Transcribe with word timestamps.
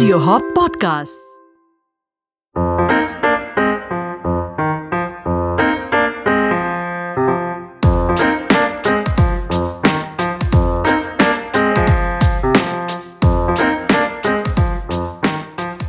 Audio 0.00 0.18
Hop 0.18 0.42
Podcasts. 0.56 1.18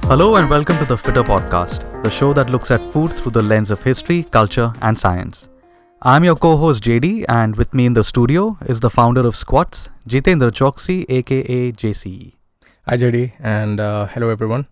Hello 0.09 0.35
and 0.35 0.49
welcome 0.49 0.77
to 0.77 0.83
the 0.83 0.97
Fittr 0.97 1.23
Podcast, 1.23 2.03
the 2.03 2.09
show 2.09 2.33
that 2.33 2.49
looks 2.49 2.69
at 2.69 2.83
food 2.83 3.13
through 3.17 3.31
the 3.31 3.41
lens 3.41 3.71
of 3.71 3.81
history, 3.81 4.23
culture, 4.23 4.73
and 4.81 4.99
science. 4.99 5.47
I'm 6.01 6.25
your 6.25 6.35
co 6.35 6.57
host 6.57 6.83
JD, 6.83 7.23
and 7.29 7.55
with 7.55 7.73
me 7.73 7.85
in 7.85 7.93
the 7.93 8.03
studio 8.03 8.57
is 8.65 8.81
the 8.81 8.89
founder 8.89 9.25
of 9.25 9.37
Squats, 9.37 9.89
Jitendra 10.05 10.51
Chouksey, 10.51 11.05
aka 11.07 11.71
JC. 11.71 12.40
Hi, 12.91 12.97
JD, 12.97 13.31
and 13.39 13.79
uh, 13.79 14.05
hello, 14.07 14.27
everyone. 14.27 14.67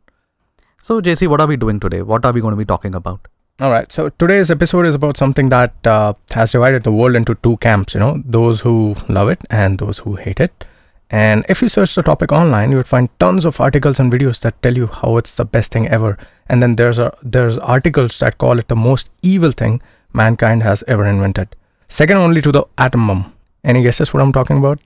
So, 0.81 0.99
JC, 0.99 1.29
what 1.29 1.39
are 1.39 1.47
we 1.47 1.55
doing 1.55 1.79
today? 1.79 2.01
What 2.01 2.25
are 2.25 2.33
we 2.33 2.41
going 2.41 2.51
to 2.51 2.57
be 2.57 2.65
talking 2.65 2.93
about? 2.93 3.29
All 3.61 3.71
right, 3.71 3.89
so 3.89 4.09
today's 4.09 4.51
episode 4.51 4.85
is 4.87 4.93
about 4.93 5.15
something 5.15 5.47
that 5.47 5.87
uh, 5.87 6.15
has 6.33 6.51
divided 6.51 6.83
the 6.83 6.91
world 6.91 7.15
into 7.15 7.35
two 7.35 7.55
camps, 7.57 7.93
you 7.93 8.01
know, 8.01 8.21
those 8.25 8.59
who 8.59 8.97
love 9.07 9.29
it 9.29 9.39
and 9.49 9.79
those 9.79 9.99
who 9.99 10.17
hate 10.17 10.41
it. 10.41 10.65
And 11.09 11.45
if 11.47 11.61
you 11.61 11.69
search 11.69 11.95
the 11.95 12.03
topic 12.03 12.33
online, 12.33 12.71
you 12.71 12.75
would 12.75 12.89
find 12.89 13.07
tons 13.21 13.45
of 13.45 13.61
articles 13.61 14.01
and 14.01 14.11
videos 14.11 14.41
that 14.41 14.61
tell 14.61 14.75
you 14.75 14.87
how 14.87 15.15
it's 15.15 15.35
the 15.35 15.45
best 15.45 15.71
thing 15.71 15.87
ever. 15.87 16.17
And 16.49 16.61
then 16.61 16.75
there's 16.75 16.99
a, 16.99 17.15
there's 17.23 17.57
articles 17.57 18.19
that 18.19 18.37
call 18.37 18.59
it 18.59 18.67
the 18.67 18.75
most 18.75 19.09
evil 19.21 19.51
thing 19.51 19.81
mankind 20.11 20.63
has 20.63 20.83
ever 20.89 21.05
invented. 21.05 21.55
Second 21.87 22.17
only 22.17 22.41
to 22.41 22.51
the 22.51 22.65
atom 22.77 23.07
bomb. 23.07 23.33
Any 23.63 23.81
guesses 23.81 24.13
what 24.13 24.21
I'm 24.21 24.33
talking 24.33 24.57
about? 24.57 24.81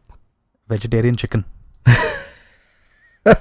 Vegetarian 0.69 1.15
chicken. 1.15 1.45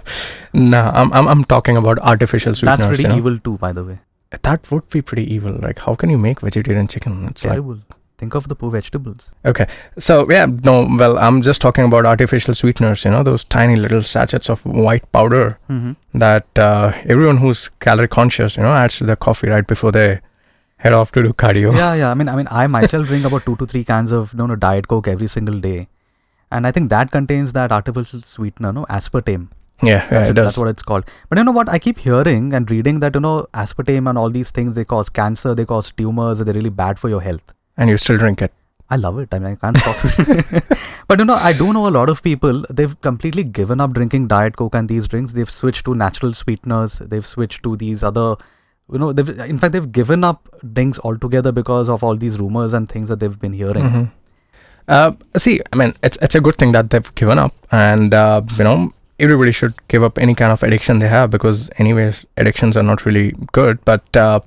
Nah, 0.55 0.91
I'm, 0.95 1.13
I'm, 1.13 1.27
I'm 1.29 1.45
talking 1.45 1.77
about 1.77 1.99
artificial 2.01 2.55
sweeteners. 2.55 2.79
That's 2.79 2.87
pretty 2.89 3.03
you 3.05 3.09
know? 3.09 3.17
evil, 3.17 3.39
too, 3.39 3.57
by 3.59 3.73
the 3.73 3.85
way. 3.85 4.01
That 4.43 4.71
would 4.71 4.89
be 4.91 5.01
pretty 5.03 5.33
evil. 5.35 5.53
Like, 5.53 5.79
how 5.81 5.95
can 5.95 6.11
you 6.11 6.19
make 6.19 6.41
vegetarian 6.41 6.89
chicken? 6.89 7.27
It's 7.29 7.45
like 7.45 7.53
Terrible. 7.55 7.79
Think 8.19 8.35
of 8.37 8.49
the 8.49 8.55
poor 8.55 8.71
vegetables. 8.71 9.31
Okay. 9.45 9.67
So 9.99 10.31
yeah, 10.31 10.47
no, 10.47 10.87
well, 10.97 11.19
I'm 11.19 11.43
just 11.43 11.61
talking 11.61 11.85
about 11.85 12.07
artificial 12.07 12.55
sweeteners, 12.55 13.05
you 13.05 13.11
know, 13.11 13.23
those 13.25 13.43
tiny 13.45 13.75
little 13.75 14.03
sachets 14.03 14.49
of 14.49 14.65
white 14.65 15.11
powder 15.11 15.59
Mm-hmm. 15.69 16.19
that 16.21 16.47
uh, 16.57 16.93
everyone 17.07 17.39
who's 17.39 17.69
calorie 17.81 18.07
conscious, 18.07 18.57
you 18.57 18.63
know, 18.63 18.73
adds 18.73 18.99
to 18.99 19.05
their 19.05 19.17
coffee 19.17 19.49
right 19.49 19.67
before 19.67 19.91
they 19.91 20.21
head 20.77 20.93
off 20.93 21.11
to 21.13 21.23
do 21.23 21.33
cardio. 21.33 21.75
yeah, 21.75 21.95
yeah. 21.95 22.11
I 22.11 22.15
mean, 22.15 22.29
I 22.29 22.37
mean, 22.37 22.47
I 22.51 22.69
myself 22.69 23.09
drink 23.09 23.25
about 23.25 23.45
two 23.45 23.57
to 23.57 23.67
three 23.67 23.83
cans 23.85 24.13
of 24.13 24.35
no, 24.35 24.47
no 24.47 24.55
diet 24.55 24.87
coke 24.87 25.09
every 25.09 25.27
single 25.27 25.59
day, 25.59 25.89
and 26.51 26.65
I 26.65 26.71
think 26.71 26.91
that 26.91 27.11
contains 27.11 27.53
that 27.55 27.73
artificial 27.73 28.23
sweetener, 28.23 28.73
no 28.73 28.87
aspartame. 28.87 29.49
Yeah, 29.83 30.05
yeah, 30.05 30.09
that's, 30.11 30.29
it 30.31 30.37
that's 30.37 30.59
what 30.59 30.69
it's 30.69 30.83
called. 30.83 31.05
But 31.29 31.39
you 31.39 31.45
know 31.45 31.53
what? 31.53 31.69
I 31.69 31.79
keep 31.79 31.99
hearing 31.99 32.53
and 32.53 32.71
reading 32.71 33.01
that 33.01 33.15
you 33.15 33.21
know 33.21 33.47
aspartame 33.53 34.09
and 34.09 34.17
all 34.17 34.31
these 34.31 34.51
things 34.51 34.75
they 34.75 34.85
cause 34.85 35.09
cancer, 35.09 35.55
they 35.55 35.65
cause 35.65 35.91
tumors, 35.93 36.39
they're 36.39 36.55
really 36.55 36.71
bad 36.71 36.99
for 36.99 37.09
your 37.09 37.21
health. 37.21 37.53
And 37.77 37.91
you 37.91 37.97
still 37.97 38.19
drink 38.19 38.43
it. 38.43 38.53
I 38.91 38.97
love 38.97 39.19
it. 39.19 39.33
I 39.33 39.39
mean, 39.39 39.53
I 39.53 39.55
can't 39.57 39.79
stop 39.79 39.97
it. 40.05 40.65
but 41.09 41.19
you 41.19 41.25
know, 41.25 41.35
I 41.35 41.53
do 41.53 41.73
know 41.73 41.89
a 41.89 41.95
lot 41.97 42.11
of 42.11 42.23
people. 42.23 42.65
They've 42.69 43.01
completely 43.01 43.43
given 43.43 43.81
up 43.81 43.93
drinking 43.95 44.29
diet 44.29 44.57
coke 44.57 44.75
and 44.75 44.89
these 44.89 45.09
drinks. 45.09 45.33
They've 45.33 45.49
switched 45.49 45.87
to 45.87 45.95
natural 45.95 46.35
sweeteners. 46.35 46.99
They've 46.99 47.25
switched 47.25 47.63
to 47.63 47.77
these 47.77 48.05
other. 48.05 48.37
You 48.93 48.99
know, 48.99 49.13
they've 49.13 49.29
in 49.41 49.59
fact 49.59 49.73
they've 49.73 49.91
given 49.91 50.25
up 50.25 50.49
drinks 50.75 50.99
altogether 50.99 51.53
because 51.53 51.89
of 51.89 52.05
all 52.05 52.17
these 52.17 52.39
rumors 52.39 52.75
and 52.75 52.89
things 52.89 53.09
that 53.09 53.21
they've 53.21 53.39
been 53.39 53.55
hearing. 53.55 53.85
Mhm. 53.85 54.11
Uh, 54.89 55.13
see, 55.39 55.61
I 55.73 55.77
mean, 55.77 55.95
it's 56.03 56.19
it's 56.21 56.35
a 56.35 56.41
good 56.41 56.57
thing 56.57 56.73
that 56.73 56.91
they've 56.91 57.15
given 57.15 57.39
up, 57.39 57.55
and 57.71 58.13
uh, 58.13 58.43
you 58.59 58.65
know, 58.65 58.93
everybody 59.23 59.53
should 59.53 59.75
give 59.89 60.03
up 60.03 60.19
any 60.19 60.35
kind 60.35 60.53
of 60.53 60.63
addiction 60.63 60.99
they 60.99 61.09
have 61.09 61.31
because, 61.31 61.71
anyways, 61.79 62.27
addictions 62.37 62.77
are 62.77 62.83
not 62.83 63.07
really 63.07 63.33
good. 63.53 63.83
But 63.85 64.17
uh, 64.17 64.41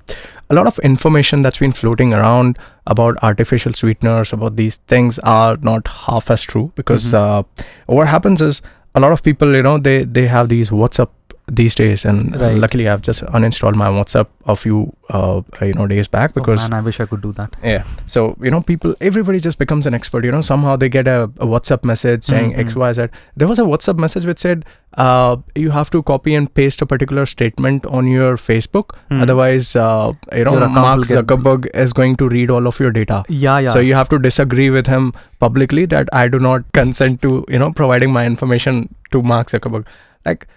a 0.50 0.54
lot 0.54 0.66
of 0.66 0.78
information 0.80 1.42
that's 1.42 1.58
been 1.58 1.72
floating 1.72 2.12
around 2.14 2.58
about 2.86 3.16
artificial 3.22 3.72
sweeteners, 3.72 4.32
about 4.32 4.56
these 4.56 4.76
things, 4.94 5.18
are 5.20 5.56
not 5.70 5.88
half 6.06 6.30
as 6.30 6.42
true 6.54 6.70
because 6.76 7.06
Mhm. 7.12 7.14
uh, 7.22 7.42
what 7.86 8.08
happens 8.16 8.42
is 8.50 8.62
a 8.94 9.00
lot 9.00 9.12
of 9.12 9.22
people, 9.22 9.54
you 9.60 9.62
know, 9.62 9.76
they 9.78 9.96
they 10.18 10.26
have 10.34 10.48
these 10.56 10.70
WhatsApp 10.82 11.08
these 11.48 11.74
days, 11.76 12.04
and 12.04 12.34
Right. 12.40 12.56
luckily 12.58 12.88
I've 12.88 13.02
just 13.02 13.22
uninstalled 13.26 13.76
my 13.76 13.88
WhatsApp 13.88 14.26
a 14.46 14.56
few 14.56 14.92
uh, 15.10 15.42
you 15.62 15.74
know 15.74 15.86
days 15.86 16.08
back 16.08 16.34
because 16.34 16.60
oh, 16.64 16.68
man, 16.68 16.78
I 16.78 16.80
wish 16.80 16.98
I 16.98 17.06
could 17.06 17.20
do 17.22 17.30
that. 17.32 17.56
yeah. 17.62 17.84
So, 18.06 18.36
you 18.42 18.50
know, 18.50 18.60
people, 18.60 18.96
everybody 19.00 19.38
just 19.38 19.56
becomes 19.58 19.86
an 19.86 19.94
expert. 19.94 20.24
You 20.24 20.32
know, 20.32 20.40
somehow 20.40 20.74
they 20.74 20.88
get 20.88 21.06
a, 21.06 21.24
a 21.38 21.46
WhatsApp 21.46 21.84
message 21.84 22.24
saying 22.24 22.52
Mhm. 22.54 22.58
X, 22.58 22.74
Y, 22.74 22.92
Z. 22.92 23.06
There 23.36 23.46
was 23.46 23.60
a 23.60 23.62
WhatsApp 23.62 23.96
message 24.06 24.26
which 24.26 24.40
said, 24.40 24.64
uh, 24.96 25.36
you 25.54 25.70
have 25.70 25.88
to 25.90 26.02
copy 26.02 26.34
and 26.34 26.52
paste 26.52 26.82
a 26.82 26.86
particular 26.86 27.26
statement 27.26 27.86
on 27.86 28.08
your 28.08 28.36
Facebook. 28.36 28.96
Hmm. 29.10 29.22
Otherwise, 29.22 29.76
uh, 29.76 30.12
you 30.34 30.44
know, 30.44 30.68
Mark 30.68 31.00
Zuckerberg 31.02 31.70
is 31.74 31.92
going 31.92 32.16
to 32.16 32.28
read 32.28 32.50
all 32.50 32.66
of 32.66 32.80
your 32.80 32.90
data. 32.90 33.22
Yeah, 33.28 33.58
yeah. 33.60 33.70
So 33.72 33.78
you 33.78 33.94
have 33.94 34.08
to 34.08 34.18
disagree 34.18 34.70
with 34.70 34.88
him 34.88 35.12
publicly 35.38 35.86
that 35.86 36.08
I 36.12 36.26
do 36.26 36.40
not 36.40 36.64
consent 36.72 37.22
to, 37.22 37.44
you 37.48 37.58
know, 37.60 37.72
providing 37.72 38.12
my 38.12 38.26
information 38.26 38.88
to 39.12 39.22
Mark 39.22 39.48
Zuckerberg. 39.48 39.84
Like, 40.24 40.48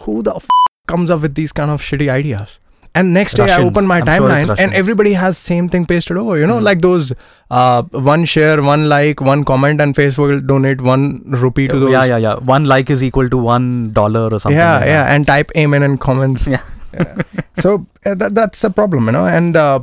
who 0.00 0.22
the 0.22 0.34
f- 0.36 0.48
comes 0.86 1.10
up 1.10 1.20
with 1.22 1.34
these 1.34 1.52
kind 1.52 1.70
of 1.70 1.80
shitty 1.82 2.08
ideas? 2.10 2.58
And 2.94 3.12
next 3.14 3.34
day 3.34 3.44
I 3.48 3.62
open 3.62 3.86
my 3.86 3.98
I'm 4.00 4.06
sure 4.06 4.28
timeline 4.28 4.58
and 4.58 4.72
everybody 4.74 5.12
has 5.12 5.38
same 5.38 5.68
thing 5.68 5.84
pasted 5.86 6.16
over. 6.16 6.36
You 6.38 6.46
know, 6.46 6.58
Mhm. 6.58 6.62
like 6.68 6.80
those 6.80 7.12
uh, 7.50 7.82
one 8.12 8.24
share, 8.24 8.62
one 8.62 8.88
like, 8.88 9.20
one 9.20 9.44
comment, 9.44 9.80
and 9.80 9.94
Facebook 9.94 10.30
will 10.32 10.40
donate 10.40 10.80
one 10.80 11.22
rupee 11.26 11.68
to 11.68 11.78
those. 11.78 11.92
yeah, 11.92 12.04
yeah, 12.04 12.16
yeah. 12.16 12.34
One 12.36 12.64
like 12.64 12.90
is 12.90 13.02
equal 13.02 13.28
to 13.28 13.36
one 13.36 13.92
dollar 13.92 14.24
or 14.32 14.40
something. 14.40 14.58
yeah, 14.58 14.78
like 14.78 14.86
yeah, 14.86 15.02
that. 15.04 15.14
and 15.14 15.26
type 15.26 15.50
amen 15.56 15.82
in 15.90 15.98
comments. 15.98 16.46
Yeah. 16.56 16.60
Yeah. 16.94 17.22
So 17.54 17.86
uh, 18.06 18.14
that, 18.14 18.34
that's 18.34 18.64
a 18.64 18.70
problem, 18.70 19.06
you 19.06 19.12
know, 19.12 19.26
and 19.26 19.56
uh, 19.56 19.80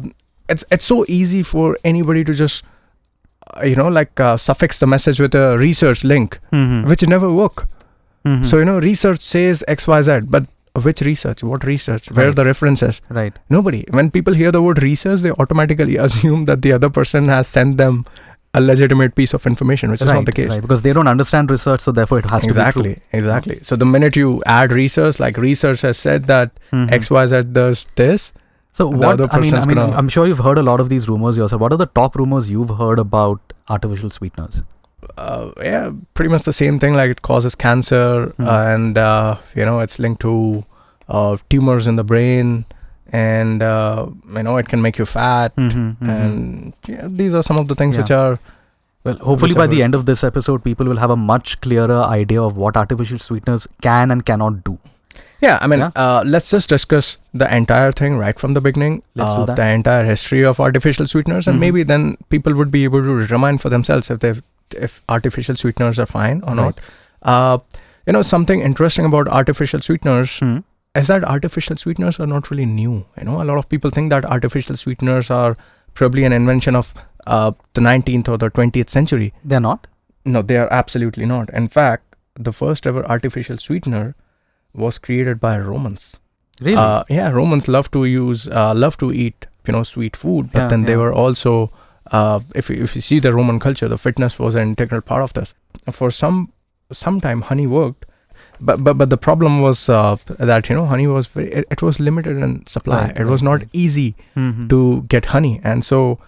it's 0.50 0.66
it's 0.72 0.84
so 0.86 1.06
easy 1.08 1.44
for 1.44 1.78
anybody 1.86 2.24
to 2.24 2.34
just, 2.34 2.64
uh, 3.56 3.64
you 3.64 3.76
know, 3.76 3.88
like 3.88 4.20
uh, 4.20 4.36
suffix 4.38 4.80
the 4.80 4.88
message 4.88 5.20
with 5.20 5.36
a 5.36 5.58
research 5.58 6.04
link, 6.04 6.40
Mhm. 6.52 6.86
which 6.90 7.08
never 7.08 7.32
work. 7.32 7.68
Mhm. 8.26 8.46
So 8.46 8.58
you 8.58 8.66
know, 8.66 8.80
research 8.80 9.22
says 9.22 9.64
X 9.68 9.88
Y 9.88 10.02
Z, 10.02 10.20
but 10.36 10.46
which 10.84 11.02
research? 11.02 11.44
What 11.44 11.64
research? 11.64 12.12
Where 12.12 12.28
Right. 12.28 12.36
the 12.36 12.46
references? 12.46 13.02
right. 13.10 13.34
Nobody. 13.50 13.86
When 13.92 14.10
people 14.12 14.34
hear 14.34 14.52
the 14.52 14.62
word 14.62 14.82
research, 14.84 15.20
they 15.26 15.32
automatically 15.32 15.98
assume 16.06 16.46
that 16.46 16.62
the 16.62 16.74
other 16.74 16.90
person 16.90 17.26
has 17.34 17.48
sent 17.48 17.78
them 17.78 18.04
a 18.54 18.62
legitimate 18.62 19.16
piece 19.16 19.34
of 19.34 19.46
information, 19.46 19.92
which 19.92 20.02
is 20.02 20.08
not 20.08 20.26
the 20.26 20.32
case. 20.32 20.50
Right, 20.52 20.62
because 20.62 20.82
they 20.82 20.94
don't 20.98 21.10
understand 21.14 21.52
research, 21.52 21.82
so 21.82 21.92
therefore 21.92 22.20
it 22.20 22.30
has 22.32 22.44
Exactly, 22.46 22.94
to 22.96 23.00
be 23.02 23.18
exactly. 23.20 23.60
So 23.70 23.76
the 23.76 23.86
minute 23.86 24.16
you 24.16 24.42
add 24.46 24.72
research, 24.72 25.20
like 25.20 25.38
research 25.38 25.82
has 25.82 25.98
said 25.98 26.28
that 26.28 26.52
true. 26.70 26.80
Mhm. 26.86 26.92
X 27.00 27.10
Y 27.10 27.26
Z 27.34 27.42
does 27.58 27.86
this, 28.04 28.32
So 28.78 28.90
the 28.92 28.98
what? 28.98 29.10
other 29.16 29.28
I 29.32 29.40
mean, 29.42 29.54
I 29.56 29.66
mean, 29.66 29.78
I'm 29.78 30.08
sure 30.10 30.26
you've 30.30 30.40
heard 30.46 30.58
a 30.58 30.64
lot 30.64 30.80
of 30.86 30.88
these 30.94 31.10
rumors 31.10 31.38
yourself. 31.42 31.62
What 31.66 31.74
are 31.74 31.78
the 31.82 31.92
top 32.00 32.16
rumors 32.22 32.50
you've 32.50 32.74
heard 32.80 32.98
about 33.00 33.54
artificial 33.70 34.10
sweeteners? 34.10 34.64
Uh, 35.18 35.52
yeah, 35.62 35.92
pretty 36.14 36.30
much 36.30 36.44
the 36.44 36.54
same 36.54 36.80
thing. 36.80 36.94
Like 36.96 37.10
it 37.12 37.22
causes 37.22 37.56
cancer, 37.56 38.34
Hmm. 38.38 38.48
and 38.48 38.98
uh, 38.98 39.38
you 39.56 39.66
know 39.66 39.80
it's 39.80 40.00
linked 40.00 40.22
to 40.22 40.64
uh, 41.10 41.38
tumors 41.50 41.88
in 41.88 41.96
the 41.96 42.04
brain, 42.04 42.66
and 43.12 43.62
uh, 43.64 44.08
you 44.36 44.44
know 44.44 44.58
it 44.58 44.68
can 44.68 44.82
make 44.82 44.98
you 44.98 45.06
fat. 45.06 45.56
Mm-hmm, 45.56 46.10
And 46.10 46.74
yeah, 46.88 47.08
these 47.10 47.34
are 47.34 47.44
some 47.44 47.58
of 47.58 47.68
the 47.68 47.76
things 47.76 47.98
which 47.98 48.12
are 48.12 48.40
well, 49.04 49.18
hopefully 49.18 49.54
by 49.54 49.68
the 49.68 49.84
end 49.84 49.94
of 49.94 50.06
this 50.08 50.24
episode, 50.24 50.64
people 50.64 50.86
will 50.88 50.98
have 50.98 51.12
a 51.12 51.16
much 51.16 51.62
clearer 51.62 52.04
idea 52.04 52.42
of 52.42 52.58
what 52.58 52.76
artificial 52.76 53.20
sweeteners 53.20 53.68
can 53.82 54.10
and 54.12 54.26
cannot 54.26 54.64
do. 54.64 54.78
Yeah, 55.42 55.60
I 55.62 55.68
mean, 55.68 55.80
Yeah. 55.80 55.92
Uh, 55.96 56.24
let's 56.26 56.50
just 56.50 56.70
discuss 56.70 57.18
the 57.34 57.48
entire 57.56 57.92
thing 57.92 58.18
right 58.18 58.40
from 58.40 58.54
the 58.56 58.62
beginning. 58.62 59.04
Let's 59.16 59.32
uh, 59.32 59.38
do 59.42 59.46
that. 59.48 59.58
The 59.58 59.68
entire 59.68 60.06
history 60.06 60.44
of 60.44 60.60
artificial 60.60 61.06
sweeteners, 61.08 61.48
and 61.48 61.58
Mhm. 61.58 61.60
maybe 61.66 61.84
then 61.84 62.18
people 62.30 62.56
would 62.56 62.72
be 62.72 62.84
able 62.86 63.04
to 63.04 63.20
determine 63.20 63.60
for 63.60 63.70
themselves 63.70 64.10
if 64.10 64.20
they 64.22 64.34
if 64.74 65.02
artificial 65.10 65.56
sweeteners 65.56 66.00
are 66.00 66.06
fine 66.06 66.42
or 66.44 66.56
not. 66.56 66.80
Uh, 67.22 67.58
you 68.08 68.14
know, 68.14 68.22
something 68.22 68.62
interesting 68.62 69.06
about 69.06 69.28
artificial 69.28 69.82
sweeteners 69.82 70.40
Hmm. 70.40 70.60
is 70.96 71.08
that 71.08 71.24
artificial 71.24 71.76
sweeteners 71.78 72.20
are 72.20 72.28
not 72.28 72.50
really 72.52 72.66
new. 72.66 73.06
You 73.18 73.26
know, 73.26 73.42
a 73.42 73.44
lot 73.46 73.58
of 73.58 73.68
people 73.70 73.90
think 73.90 74.10
that 74.12 74.26
artificial 74.26 74.76
sweeteners 74.76 75.30
are 75.32 75.58
probably 75.94 76.24
an 76.26 76.34
invention 76.34 76.76
of 76.76 76.94
uh, 77.28 77.52
the 77.74 77.82
19th 77.82 78.30
or 78.30 78.38
the 78.38 78.50
20th 78.52 78.90
century. 78.90 79.34
They're 79.44 79.60
not. 79.60 79.88
No, 80.26 80.42
they 80.42 80.58
are 80.58 80.68
absolutely 80.72 81.26
not. 81.26 81.50
In 81.52 81.68
fact, 81.68 82.16
the 82.36 82.52
first 82.54 82.86
ever 82.88 83.06
artificial 83.06 83.58
sweetener 83.58 84.16
was 84.74 84.98
created 85.00 85.40
by 85.40 85.58
Romans. 85.58 86.20
Really? 86.62 86.78
Uh, 86.78 87.04
yeah, 87.10 87.30
Romans 87.32 87.68
love 87.68 87.90
to 87.92 88.06
use, 88.06 88.48
uh, 88.48 88.74
love 88.76 88.98
to 88.98 89.12
eat, 89.12 89.48
you 89.66 89.74
know, 89.74 89.84
sweet 89.84 90.16
food. 90.18 90.52
But 90.52 90.60
Yeah, 90.60 90.68
then 90.68 90.84
they 90.86 90.96
were 90.98 91.14
also, 91.14 91.72
uh, 92.12 92.40
if 92.56 92.70
you, 92.70 92.84
if 92.84 92.96
you 92.96 93.02
see 93.02 93.20
the 93.20 93.34
Roman 93.34 93.60
culture, 93.60 93.88
the 93.88 93.98
fitness 93.98 94.38
was 94.40 94.56
an 94.56 94.62
integral 94.70 95.02
part 95.02 95.24
of 95.24 95.34
this. 95.34 95.54
For 95.92 96.12
some 96.12 96.52
some 96.92 97.20
time, 97.22 97.42
honey 97.42 97.68
worked, 97.68 98.06
but 98.62 98.84
but 98.84 98.98
but 98.98 99.10
the 99.10 99.18
problem 99.18 99.62
was 99.62 99.90
uh, 99.90 100.18
that 100.40 100.70
you 100.70 100.76
know 100.76 100.86
honey 100.86 101.08
was 101.08 101.28
very 101.28 101.52
it, 101.52 101.66
it 101.72 101.82
was 101.82 102.00
limited 102.00 102.38
in 102.38 102.66
supply. 102.68 103.02
Right, 103.06 103.20
it 103.20 103.26
was 103.26 103.42
not 103.44 103.64
easy 103.74 104.16
Mhm. 104.36 104.70
to 104.70 105.04
get 105.04 105.26
honey, 105.26 105.60
and 105.64 105.84
so. 105.84 106.20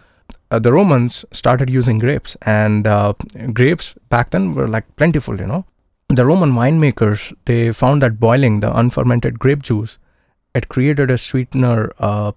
Uh, 0.50 0.58
the 0.60 0.72
Romans 0.72 1.26
started 1.32 1.70
using 1.70 2.00
grapes, 2.00 2.36
and 2.42 2.88
uh, 2.88 3.14
grapes 3.54 3.96
back 4.10 4.30
then 4.32 4.54
were 4.56 4.68
like 4.68 4.86
plentiful, 4.96 5.40
you 5.42 5.46
know. 5.48 5.66
the 6.18 6.26
Roman 6.26 6.52
winemakers 6.58 7.24
they 7.50 7.72
found 7.74 8.02
that 8.04 8.14
boiling 8.20 8.60
the 8.62 8.70
unfermented 8.82 9.40
grape 9.46 9.64
juice 9.70 9.98
it 10.60 10.68
created 10.76 11.12
a 11.12 11.18
sweetener 11.18 11.92
uh, 12.00 12.32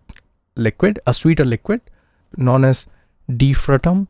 liquid, 0.57 0.99
a 1.07 1.15
sweeter 1.15 1.45
liquid 1.45 1.81
known 2.37 2.65
as 2.65 2.87
defrutum 3.31 4.07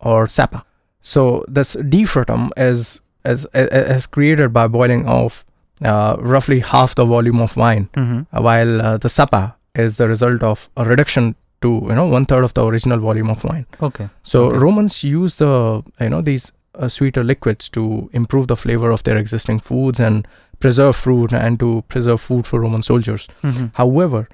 or 0.00 0.26
sapa. 0.26 0.64
So 1.00 1.44
this 1.48 1.76
defrutum 1.76 2.50
is 2.56 3.00
is, 3.24 3.46
is 3.54 4.06
created 4.06 4.52
by 4.52 4.66
boiling 4.66 5.06
off 5.08 5.44
uh, 5.84 6.16
roughly 6.18 6.60
half 6.60 6.94
the 6.94 7.04
volume 7.04 7.40
of 7.40 7.56
wine, 7.56 7.88
Mm-hmm. 7.94 8.36
uh, 8.36 8.42
while 8.42 8.82
uh, 8.82 8.96
the 8.98 9.08
sapa 9.08 9.54
is 9.74 9.96
the 9.96 10.08
result 10.08 10.42
of 10.42 10.68
a 10.76 10.84
reduction 10.84 11.34
to 11.60 11.68
you 11.88 11.94
know 11.94 12.06
one 12.06 12.26
third 12.26 12.44
of 12.44 12.54
the 12.54 12.64
original 12.64 12.98
volume 12.98 13.30
of 13.30 13.44
wine. 13.44 13.66
Okay. 13.80 14.08
So 14.22 14.46
Okay. 14.46 14.58
Romans 14.58 15.04
use 15.04 15.36
the 15.36 15.82
you 16.00 16.08
know 16.08 16.20
these 16.20 16.50
uh, 16.74 16.88
sweeter 16.88 17.22
liquids 17.24 17.68
to 17.70 18.10
improve 18.12 18.46
the 18.48 18.56
flavor 18.56 18.90
of 18.90 19.02
their 19.04 19.16
existing 19.16 19.60
foods 19.60 20.00
and 20.00 20.26
preserve 20.58 20.96
fruit 20.96 21.32
and 21.32 21.58
to 21.60 21.82
preserve 21.88 22.20
food 22.20 22.46
for 22.46 22.60
Roman 22.60 22.82
soldiers. 22.82 23.28
Mm-hmm. 23.42 23.66
However, 23.74 24.28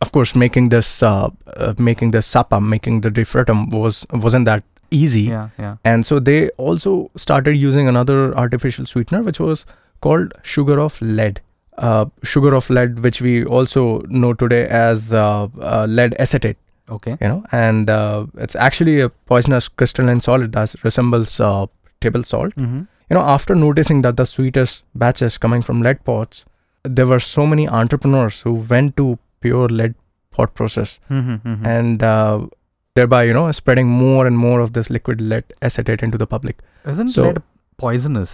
of 0.00 0.12
course, 0.12 0.34
making 0.34 0.68
this 0.68 1.02
uh, 1.02 1.28
uh, 1.56 1.74
making 1.78 2.12
this 2.12 2.26
sapa, 2.26 2.60
making 2.60 3.00
the 3.02 3.10
defrutum 3.10 3.70
was 3.72 4.06
wasn't 4.12 4.44
that 4.44 4.62
easy, 4.90 5.22
Yeah. 5.22 5.48
Yeah. 5.58 5.76
and 5.84 6.06
so 6.06 6.18
they 6.18 6.48
also 6.50 7.10
started 7.16 7.56
using 7.56 7.88
another 7.88 8.34
artificial 8.36 8.86
sweetener, 8.86 9.22
which 9.22 9.40
was 9.40 9.66
called 10.00 10.32
sugar 10.42 10.78
of 10.80 11.00
lead. 11.02 11.40
Uh, 11.76 12.06
sugar 12.22 12.54
of 12.54 12.68
lead, 12.70 12.98
which 13.00 13.20
we 13.20 13.44
also 13.44 14.00
know 14.08 14.32
today 14.34 14.66
as 14.66 15.12
uh, 15.14 15.46
uh, 15.60 15.86
lead 15.88 16.14
acetate 16.18 16.56
Okay. 16.90 17.16
you 17.20 17.28
know 17.28 17.44
and 17.52 17.88
uh, 17.90 18.26
it's 18.38 18.56
actually 18.56 18.98
a 19.00 19.08
poisonous 19.32 19.68
crystalline 19.68 20.20
solid 20.20 20.50
that 20.52 20.74
resembles 20.82 21.38
uh, 21.38 21.66
table 22.00 22.22
salt 22.24 22.56
Mm-hmm. 22.56 22.78
you 23.10 23.14
know 23.18 23.20
after 23.34 23.54
noticing 23.54 24.02
that 24.02 24.16
the 24.16 24.24
sweetest 24.26 24.82
batches 24.94 25.36
coming 25.38 25.62
from 25.68 25.82
lead 25.82 26.02
pots 26.04 26.44
there 26.82 27.06
were 27.06 27.20
so 27.20 27.46
many 27.46 27.68
entrepreneurs 27.68 28.40
who 28.40 28.54
went 28.74 28.96
to 28.96 29.06
pure 29.40 29.68
lead 29.68 29.94
pot 30.30 30.54
process 30.54 30.98
Mm-hmm. 31.10 31.64
and 31.66 32.02
uh, 32.02 32.46
thereby 32.94 33.22
you 33.24 33.32
know 33.38 33.50
spreading 33.52 33.88
more 33.88 34.26
and 34.26 34.38
more 34.38 34.60
of 34.60 34.72
this 34.72 34.90
liquid 34.90 35.20
lead 35.20 35.44
acetate 35.62 36.02
into 36.02 36.18
the 36.18 36.26
public 36.26 36.58
Isn't 36.86 37.08
so- 37.08 37.24
lead 37.28 37.42
poisonous? 37.82 38.32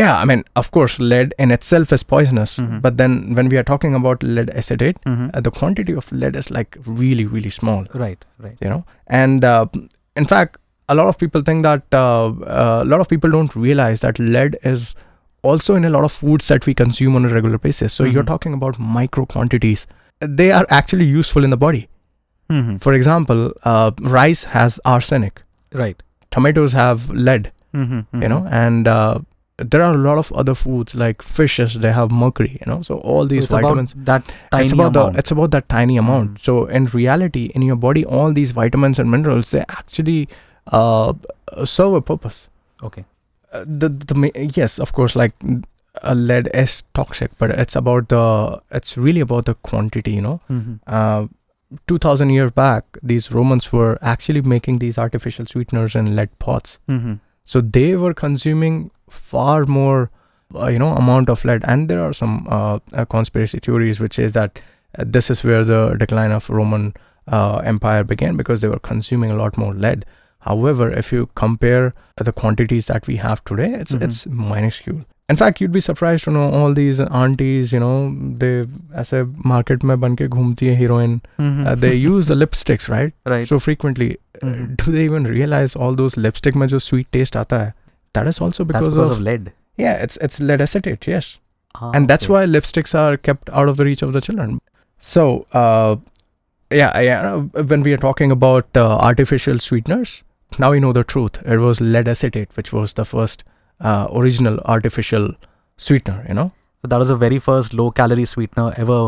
yeah 0.00 0.12
i 0.18 0.24
mean 0.28 0.42
of 0.60 0.68
course 0.74 0.94
lead 1.12 1.34
in 1.44 1.50
itself 1.54 1.90
is 1.96 2.02
poisonous 2.12 2.52
Mhm. 2.60 2.76
but 2.84 2.96
then 3.00 3.16
when 3.38 3.48
we 3.54 3.58
are 3.62 3.64
talking 3.70 3.94
about 3.98 4.22
lead 4.36 4.50
acetate 4.62 5.00
Mm-hmm. 5.10 5.26
uh, 5.34 5.40
the 5.48 5.50
quantity 5.58 5.92
of 6.02 6.10
lead 6.22 6.36
is 6.42 6.50
like 6.58 6.78
really 7.02 7.26
really 7.34 7.50
small 7.60 7.84
right. 8.02 8.24
Right. 8.46 8.56
you 8.66 8.70
know 8.72 8.84
and 9.22 9.44
uh, 9.44 9.66
in 10.22 10.24
fact 10.34 10.56
a 10.88 10.94
lot 11.00 11.08
of 11.12 11.18
people 11.24 11.42
think 11.48 11.62
that 11.68 11.82
uh, 12.04 12.28
uh, 12.60 12.80
a 12.84 12.88
lot 12.92 13.00
of 13.04 13.08
people 13.14 13.30
don't 13.38 13.54
realize 13.66 14.00
that 14.06 14.18
lead 14.36 14.56
is 14.72 14.94
also 15.50 15.74
in 15.80 15.84
a 15.84 15.90
lot 15.96 16.04
of 16.08 16.12
foods 16.22 16.48
that 16.54 16.66
we 16.70 16.74
consume 16.80 17.14
on 17.20 17.24
a 17.30 17.34
regular 17.34 17.58
basis 17.68 17.92
so 18.00 18.04
you're 18.04 18.22
Mhm. 18.24 18.32
talking 18.34 18.54
about 18.60 18.78
micro 18.96 19.26
quantities 19.36 19.86
they 20.26 20.50
are 20.52 20.66
actually 20.70 21.04
useful 21.06 21.44
in 21.44 21.50
the 21.50 21.56
body 21.56 21.88
Mm-hmm. 22.50 22.76
for 22.76 22.92
example 22.92 23.52
uh, 23.64 23.90
rice 24.02 24.44
has 24.44 24.78
arsenic 24.84 25.42
Right. 25.72 26.02
tomatoes 26.30 26.72
have 26.72 27.10
lead 27.10 27.50
Mm-hmm. 27.74 28.22
you 28.22 28.28
know 28.28 28.46
and 28.50 28.86
uh, 28.86 29.18
there 29.56 29.80
are 29.82 29.94
a 29.94 29.98
lot 29.98 30.18
of 30.18 30.30
other 30.32 30.54
foods 30.54 30.94
like 30.94 31.22
fishes 31.22 31.74
they 31.84 31.92
have 31.92 32.10
mercury 32.10 32.58
you 32.60 32.66
know 32.72 32.82
so 32.82 32.98
all 32.98 33.24
these 33.26 33.48
so 33.48 33.56
it's 33.56 33.62
vitamins 33.62 33.92
about 33.94 34.04
that 34.06 34.34
tiny 34.50 34.64
it's 34.64 34.72
about 34.72 34.96
amount. 34.96 35.12
the 35.14 35.18
it's 35.18 35.30
about 35.30 35.50
that 35.52 35.68
tiny 35.68 35.96
amount 35.96 36.30
Mm. 36.34 36.38
so 36.40 36.66
in 36.66 36.86
reality 36.86 37.44
in 37.54 37.62
your 37.62 37.76
body 37.76 38.04
all 38.04 38.32
these 38.40 38.50
vitamins 38.50 38.98
and 38.98 39.10
minerals 39.10 39.50
they 39.52 39.64
actually 39.80 40.28
uh, 40.66 41.12
serve 41.64 41.94
a 41.94 42.02
purpose 42.02 42.50
okay. 42.82 43.04
uh, 43.52 43.64
the, 43.66 43.88
the 43.88 44.14
ma- 44.14 44.36
yes 44.60 44.78
of 44.78 44.92
course 44.92 45.16
like 45.16 45.32
a 46.02 46.14
lead 46.14 46.48
is 46.54 46.82
toxic 46.94 47.30
but 47.38 47.50
it's 47.50 47.76
about 47.76 48.08
the 48.08 48.60
it's 48.70 48.96
really 48.96 49.20
about 49.20 49.44
the 49.46 49.54
quantity 49.70 50.12
you 50.12 50.20
know 50.20 50.40
Mm-hmm. 50.50 50.74
uh, 50.86 51.26
2000 51.86 52.30
years 52.30 52.50
back 52.50 52.84
these 53.02 53.32
romans 53.32 53.72
were 53.72 53.98
actually 54.02 54.42
making 54.42 54.78
these 54.78 54.98
artificial 54.98 55.46
sweeteners 55.46 55.94
in 55.94 56.14
lead 56.16 56.30
pots 56.38 56.78
Mm-hmm. 56.88 57.14
so 57.44 57.60
they 57.60 57.96
were 57.96 58.14
consuming 58.14 58.90
far 59.10 59.64
more 59.66 60.10
uh, 60.54 60.66
you 60.66 60.78
know 60.78 60.94
amount 60.94 61.28
of 61.30 61.44
lead 61.44 61.62
and 61.66 61.88
there 61.88 62.02
are 62.02 62.12
some 62.12 62.46
uh, 62.50 62.78
uh, 62.92 63.04
conspiracy 63.06 63.58
theories 63.58 64.00
which 64.00 64.14
says 64.14 64.32
that 64.32 64.58
uh, 64.98 65.04
this 65.06 65.30
is 65.30 65.42
where 65.44 65.64
the 65.64 65.94
decline 65.98 66.30
of 66.32 66.50
roman 66.50 66.92
uh, 67.28 67.56
empire 67.58 68.04
began 68.04 68.36
because 68.36 68.60
they 68.60 68.68
were 68.68 68.78
consuming 68.90 69.30
a 69.30 69.36
lot 69.36 69.56
more 69.56 69.72
lead 69.74 70.04
however 70.40 70.90
if 70.92 71.12
you 71.12 71.28
compare 71.36 71.94
the 72.16 72.32
quantities 72.32 72.86
that 72.86 73.06
we 73.06 73.16
have 73.16 73.42
today 73.44 73.72
it's 73.72 73.94
Mhm. 73.94 74.02
it's 74.02 74.26
minuscule 74.26 75.02
in 75.28 75.36
fact, 75.36 75.60
you'd 75.60 75.72
be 75.72 75.80
surprised 75.80 76.24
to 76.24 76.30
know 76.30 76.50
all 76.50 76.74
these 76.74 77.00
aunties, 77.00 77.72
you 77.72 77.80
know, 77.80 78.14
they 78.38 78.66
as 78.94 79.12
a 79.12 79.24
market 79.44 79.82
mein 79.82 79.98
banke 79.98 80.28
ghumti 80.28 80.68
hai 80.70 80.74
heroine. 80.74 81.22
Mm-hmm. 81.38 81.66
Uh, 81.66 81.74
they 81.74 81.94
use 81.94 82.26
the 82.26 82.34
lipsticks, 82.34 82.88
right? 82.88 83.14
Right. 83.24 83.46
So 83.48 83.58
frequently, 83.58 84.18
uh, 84.42 84.46
mm-hmm. 84.46 84.74
do 84.74 84.92
they 84.92 85.04
even 85.04 85.24
realize 85.24 85.76
all 85.76 85.94
those 85.94 86.16
lipstick 86.16 86.54
mein 86.54 86.68
jo 86.68 86.78
sweet 86.78 87.10
taste 87.12 87.34
aata? 87.34 87.72
That 88.14 88.26
is 88.26 88.40
also 88.40 88.64
because, 88.64 88.96
of, 88.96 89.20
lead. 89.20 89.52
Yeah, 89.76 89.94
it's 89.94 90.18
it's 90.18 90.40
lead 90.40 90.60
acetate, 90.60 91.06
yes. 91.06 91.40
Ah, 91.76 91.92
and 91.94 92.08
that's 92.08 92.28
why 92.28 92.44
lipsticks 92.44 92.94
are 92.94 93.16
kept 93.16 93.48
out 93.50 93.68
of 93.68 93.78
the 93.78 93.84
reach 93.84 94.02
of 94.02 94.12
the 94.12 94.20
children. 94.20 94.60
So, 94.98 95.46
uh, 95.52 95.96
yeah, 96.70 97.00
yeah, 97.00 97.36
when 97.70 97.82
we 97.82 97.94
are 97.94 98.02
talking 98.04 98.30
about 98.30 98.76
artificial 98.76 99.58
sweeteners, 99.58 100.22
now 100.58 100.72
we 100.72 100.80
know 100.80 100.92
the 100.92 101.04
truth. 101.04 101.40
It 101.46 101.58
was 101.58 101.80
lead 101.80 102.08
acetate, 102.08 102.54
which 102.54 102.72
was 102.72 102.92
the 102.94 103.06
first 103.06 103.44
uh, 103.82 104.06
original 104.20 104.58
artificial 104.76 105.30
sweetener 105.76 106.24
you 106.28 106.34
know 106.40 106.50
So 106.82 106.88
that 106.90 106.98
was 107.02 107.10
the 107.12 107.16
very 107.24 107.38
first 107.38 107.74
low 107.80 107.90
calorie 107.98 108.24
sweetener 108.24 108.72
ever 108.76 109.00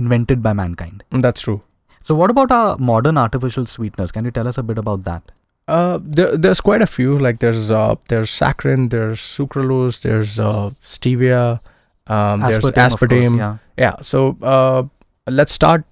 invented 0.00 0.42
by 0.46 0.52
mankind. 0.52 1.04
That's 1.26 1.42
true 1.46 1.60
So 2.08 2.14
what 2.14 2.30
about 2.34 2.50
our 2.50 2.76
modern 2.78 3.18
artificial 3.22 3.66
sweeteners? 3.66 4.12
Can 4.14 4.24
you 4.28 4.30
tell 4.38 4.48
us 4.48 4.58
a 4.58 4.62
bit 4.70 4.78
about 4.78 5.04
that? 5.04 5.22
Uh, 5.68 5.98
there, 6.02 6.36
there's 6.36 6.60
quite 6.60 6.82
a 6.82 6.86
few. 6.86 7.18
Like 7.26 7.38
there's 7.44 7.70
uh, 7.70 7.94
there's 8.08 8.30
saccharin, 8.38 8.90
there's 8.94 9.20
sucralose, 9.20 10.00
there's 10.06 10.40
uh, 10.40 10.70
stevia, 10.94 11.60
um, 12.08 12.40
there's 12.40 12.56
of 12.56 12.62
course, 12.62 12.74
aspartame. 12.86 13.38
yeah. 13.38 13.58
Yeah. 13.84 13.94
So 14.02 14.36
uh, 14.42 14.82
let's 15.40 15.52
start 15.52 15.84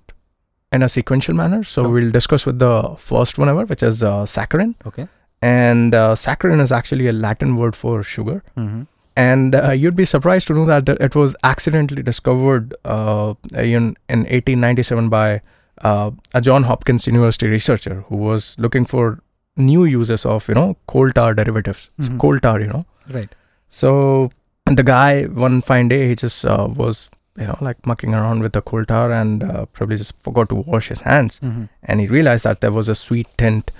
in 0.72 0.82
a 0.82 0.88
sequential 0.88 1.34
manner. 1.34 1.62
So 1.64 1.88
we'll 1.88 2.10
discuss 2.10 2.46
with 2.46 2.58
the 2.58 2.74
first 2.98 3.38
one 3.38 3.48
ever, 3.48 3.64
which 3.64 3.82
is 3.82 4.02
uh, 4.02 4.24
saccharin. 4.24 4.74
Okay. 4.86 5.06
And 5.42 5.94
uh, 5.94 6.14
saccharin 6.14 6.60
is 6.60 6.70
actually 6.72 7.06
a 7.08 7.12
Latin 7.12 7.56
word 7.56 7.74
for 7.76 8.02
sugar. 8.02 8.42
Mm-hmm. 8.56 8.82
And 9.16 9.54
uh, 9.54 9.70
you'd 9.72 9.96
be 9.96 10.04
surprised 10.04 10.46
to 10.48 10.54
know 10.54 10.64
that 10.66 10.88
it 10.88 11.14
was 11.14 11.34
accidentally 11.44 12.02
discovered 12.02 12.74
uh, 12.84 13.34
in 13.54 13.96
in 14.08 14.20
1897 14.20 15.08
by 15.08 15.40
uh, 15.82 16.10
a 16.34 16.40
John 16.40 16.62
Hopkins 16.64 17.06
University 17.06 17.48
researcher 17.48 18.04
who 18.08 18.16
was 18.16 18.54
looking 18.58 18.84
for 18.86 19.20
new 19.56 19.84
uses 19.84 20.24
of 20.24 20.48
you 20.48 20.54
know 20.54 20.76
coal 20.86 21.10
tar 21.10 21.34
derivatives. 21.34 21.90
So 22.00 22.10
Mhm. 22.10 22.18
coal 22.20 22.38
tar, 22.38 22.60
you 22.60 22.68
know. 22.68 22.84
Right. 23.10 23.34
So 23.68 24.30
the 24.66 24.82
guy 24.84 25.24
one 25.24 25.60
fine 25.62 25.88
day 25.88 26.06
he 26.08 26.14
just 26.14 26.44
uh, 26.44 26.68
was 26.76 27.08
you 27.36 27.46
know 27.46 27.56
like 27.60 27.84
mucking 27.86 28.14
around 28.14 28.40
with 28.42 28.52
the 28.52 28.62
coal 28.62 28.84
tar 28.84 29.10
and 29.12 29.42
uh, 29.42 29.66
probably 29.66 29.96
just 29.96 30.14
forgot 30.22 30.48
to 30.50 30.54
wash 30.56 30.88
his 30.88 31.00
hands 31.00 31.40
Mm-hmm. 31.40 31.64
and 31.84 32.00
he 32.00 32.06
realized 32.06 32.44
that 32.44 32.60
there 32.60 32.72
was 32.72 32.88
a 32.88 32.94
sweet 32.94 33.26
tint, 33.38 33.70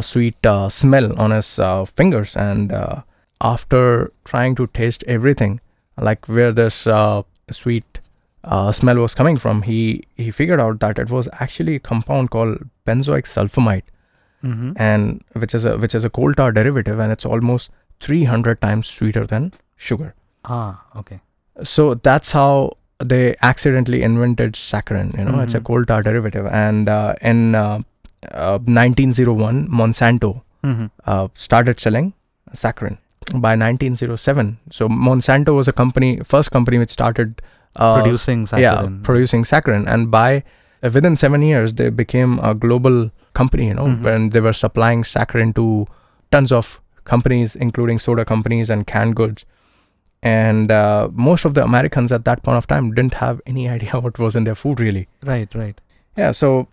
sweet 0.00 0.44
uh, 0.46 0.68
smell 0.68 1.18
on 1.18 1.30
his 1.30 1.58
uh, 1.58 1.84
fingers. 1.84 2.36
And 2.36 2.72
uh, 2.72 3.02
after 3.40 4.12
trying 4.24 4.54
to 4.56 4.66
taste 4.68 5.04
everything, 5.06 5.60
like 6.00 6.26
where 6.26 6.52
this 6.52 6.86
uh, 6.86 7.22
sweet 7.50 8.00
uh, 8.44 8.72
smell 8.72 8.96
was 8.96 9.14
coming 9.14 9.36
from, 9.36 9.62
he 9.62 10.04
he 10.16 10.30
figured 10.30 10.60
out 10.60 10.80
that 10.80 10.98
it 10.98 11.10
was 11.10 11.28
actually 11.34 11.74
a 11.76 11.80
compound 11.80 12.30
called 12.30 12.58
benzoic 12.86 13.26
sulfamide, 13.26 13.82
Mm-hmm. 14.44 14.72
and 14.76 15.24
which 15.34 15.52
is 15.54 15.64
a 15.64 15.76
which 15.78 15.94
is 15.96 16.04
a 16.04 16.10
coal 16.10 16.32
tar 16.32 16.52
derivative, 16.52 17.00
and 17.00 17.10
it's 17.10 17.24
almost 17.26 17.70
300 18.00 18.60
times 18.60 18.86
sweeter 18.86 19.26
than 19.26 19.52
sugar. 19.76 20.14
Ah, 20.44 20.84
okay. 20.96 21.20
So 21.64 21.94
that's 21.94 22.30
how 22.30 22.76
they 23.00 23.34
accidentally 23.42 24.02
invented 24.02 24.52
saccharin. 24.54 25.18
You 25.18 25.24
know, 25.24 25.40
it's 25.40 25.54
a 25.54 25.60
Mhm. 25.60 25.64
coal 25.64 25.84
tar 25.84 26.02
derivative, 26.02 26.46
and 26.46 26.88
uh, 26.88 27.14
in 27.20 27.56
uh, 27.56 27.80
uh, 28.32 28.58
1901, 28.58 29.68
Monsanto 29.68 30.42
Mm-hmm. 30.64 30.86
uh, 31.06 31.28
started 31.34 31.78
selling 31.78 32.14
saccharin. 32.52 32.98
By 33.32 33.54
1907, 33.56 34.58
so 34.70 34.88
Monsanto 34.88 35.54
was 35.54 35.68
a 35.68 35.72
company, 35.72 36.18
first 36.24 36.50
company 36.50 36.78
which 36.78 36.90
started 36.90 37.40
uh, 37.76 38.00
Producing 38.02 38.40
yeah, 38.56 38.74
saccharin. 38.74 39.02
producing 39.04 39.42
saccharin, 39.44 39.86
and 39.86 40.10
by 40.10 40.42
uh, 40.82 40.90
within 40.92 41.14
seven 41.14 41.42
years, 41.42 41.74
they 41.74 41.90
became 41.90 42.38
a 42.40 42.54
global 42.54 43.10
company. 43.34 43.68
You 43.68 43.74
know, 43.74 43.86
Mhm. 43.86 44.02
when 44.02 44.30
they 44.30 44.40
were 44.40 44.52
supplying 44.54 45.02
saccharin 45.04 45.54
to 45.56 45.86
tons 46.32 46.50
of 46.50 46.80
companies, 47.04 47.54
including 47.54 47.98
soda 47.98 48.24
companies 48.24 48.68
and 48.70 48.86
canned 48.86 49.14
goods. 49.14 49.44
And 50.22 50.72
uh, 50.72 51.08
most 51.12 51.44
of 51.44 51.54
the 51.54 51.62
Americans 51.62 52.10
at 52.10 52.24
that 52.24 52.42
point 52.42 52.56
of 52.58 52.66
time 52.66 52.92
didn't 52.94 53.14
have 53.14 53.40
any 53.46 53.68
idea 53.76 54.00
what 54.00 54.18
was 54.18 54.34
in 54.34 54.44
their 54.44 54.54
food, 54.56 54.80
really. 54.80 55.06
right, 55.22 55.54
right. 55.54 55.80
Yeah, 56.16 56.32
so 56.32 56.66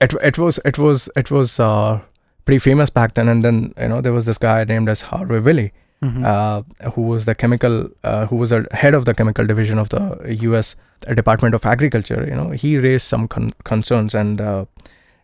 it 0.00 0.14
it 0.22 0.38
was 0.38 0.58
it 0.64 0.78
was 0.78 1.08
it 1.16 1.30
was 1.30 1.58
uh, 1.60 2.00
pretty 2.44 2.58
famous 2.58 2.90
back 2.90 3.14
then. 3.14 3.28
And 3.28 3.44
then 3.44 3.74
you 3.80 3.88
know 3.88 4.00
there 4.00 4.12
was 4.12 4.26
this 4.26 4.38
guy 4.38 4.64
named 4.64 4.88
as 4.88 5.02
Harvey 5.02 5.38
Wiley 5.40 5.72
Mhm. 6.00 6.24
uh, 6.24 6.90
who 6.92 7.02
was 7.02 7.24
the 7.24 7.34
chemical, 7.34 7.88
uh, 8.04 8.26
who 8.26 8.36
was 8.36 8.52
a 8.52 8.64
head 8.70 8.94
of 8.94 9.04
the 9.04 9.12
chemical 9.14 9.44
division 9.44 9.78
of 9.80 9.88
the 9.88 10.36
U.S. 10.42 10.76
Department 11.12 11.56
of 11.56 11.66
Agriculture. 11.66 12.24
You 12.28 12.36
know, 12.36 12.50
he 12.50 12.78
raised 12.78 13.04
some 13.08 13.26
con- 13.26 13.50
concerns 13.64 14.14
and 14.14 14.40
uh, 14.40 14.64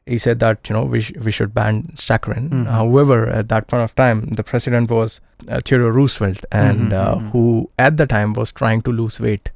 he 0.05 0.19
said 0.19 0.41
that 0.41 0.69
you 0.69 0.75
know 0.75 0.83
we 0.83 1.01
sh- 1.01 1.13
we 1.25 1.31
should 1.31 1.55
ban 1.55 1.93
saccharin. 1.95 2.49
Mhm. 2.49 2.67
However, 2.67 3.29
at 3.29 3.49
that 3.51 3.69
point 3.69 3.85
of 3.85 3.95
time, 3.95 4.23
the 4.41 4.43
president 4.43 4.91
was 4.91 5.21
uh, 5.49 5.61
Theodore 5.65 5.93
Roosevelt, 5.93 6.45
and 6.51 6.91
Mhm, 6.91 6.93
uh, 7.05 7.15
mhm. 7.21 7.31
who 7.31 7.71
at 7.79 7.97
the 7.97 8.07
time 8.09 8.33
was 8.33 8.51
trying 8.51 8.83
to 8.83 8.91
lose 8.91 9.21
weight, 9.21 9.51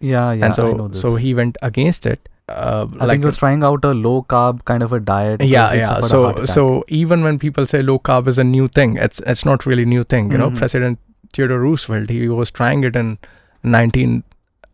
yeah, 0.00 0.32
yeah. 0.32 0.44
and 0.44 0.54
so 0.54 0.68
I 0.68 0.72
know 0.74 0.88
this. 0.88 1.00
so 1.00 1.14
he 1.16 1.32
went 1.32 1.56
against 1.62 2.04
it. 2.04 2.28
Uh, 2.52 2.86
I 3.00 3.06
think 3.06 3.20
he 3.20 3.26
was 3.26 3.36
trying 3.36 3.62
out 3.68 3.84
a 3.84 3.92
low 3.94 4.22
carb 4.34 4.64
kind 4.64 4.82
of 4.82 4.92
a 4.92 5.00
diet. 5.00 5.42
yeah 5.42 5.72
yeah 5.72 6.00
so 6.00 6.44
so 6.54 6.64
even 6.88 7.22
when 7.28 7.38
people 7.38 7.66
say 7.66 7.82
low 7.82 7.98
carb 8.10 8.28
is 8.32 8.38
a 8.38 8.44
new 8.44 8.68
thing 8.68 8.96
it's 9.06 9.20
it's 9.34 9.44
not 9.50 9.66
really 9.72 9.84
new 9.84 10.04
thing 10.14 10.30
you 10.32 10.38
know 10.42 10.50
Mhm. 10.50 10.58
president 10.62 10.98
theodore 11.38 11.60
roosevelt 11.66 12.10
he 12.16 12.28
was 12.28 12.50
trying 12.60 12.84
it 12.90 12.96
in 13.02 13.12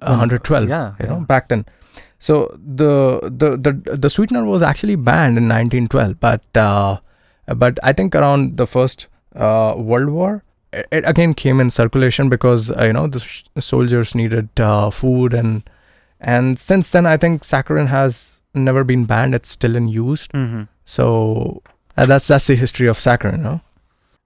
1912 0.01 0.69
yeah, 0.69 0.95
you 1.01 1.07
know 1.07 1.19
yeah. 1.19 1.25
back 1.35 1.49
then 1.49 1.65
so 2.19 2.39
the 2.81 3.21
the 3.43 3.51
the 3.57 3.97
the 4.07 4.11
sweetener 4.11 4.45
was 4.45 4.63
actually 4.63 4.97
banned 4.97 5.39
in 5.39 5.49
1912 5.49 6.19
but 6.21 6.57
uh 6.57 6.97
but 7.57 7.79
i 7.83 7.93
think 7.93 8.15
around 8.15 8.57
the 8.57 8.67
first 8.67 9.07
uh 9.37 9.75
world 9.77 10.11
war 10.11 10.43
it, 10.73 10.87
it 10.91 11.05
again 11.07 11.33
came 11.35 11.61
in 11.61 11.71
circulation 11.71 12.29
because 12.29 12.71
uh, 12.71 12.85
you 12.85 12.93
know 12.93 13.07
the 13.07 13.21
sh- 13.21 13.45
soldiers 13.59 14.15
needed 14.15 14.49
uh, 14.61 14.91
food 14.91 15.33
and 15.33 15.63
and 16.21 16.59
since 16.59 16.91
then 16.91 17.07
i 17.07 17.17
think 17.17 17.43
saccharin 17.43 17.87
has 17.89 18.41
never 18.55 18.83
been 18.83 19.05
banned. 19.05 19.35
It's 19.35 19.51
still 19.51 19.77
in 19.77 19.89
use. 19.89 20.27
Mhm. 20.35 20.69
so 20.85 21.63
uh, 21.97 22.07
that's 22.07 22.27
that's 22.29 22.47
the 22.49 22.57
history 22.57 22.89
of 22.89 22.97
saccharin 22.99 23.41
no 23.41 23.61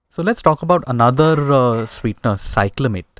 So 0.09 0.23
let's 0.23 0.41
talk 0.41 0.61
about 0.61 0.83
another 0.87 1.33
uh, 1.51 1.85
sweetener, 1.85 2.35
cyclamate. 2.35 3.19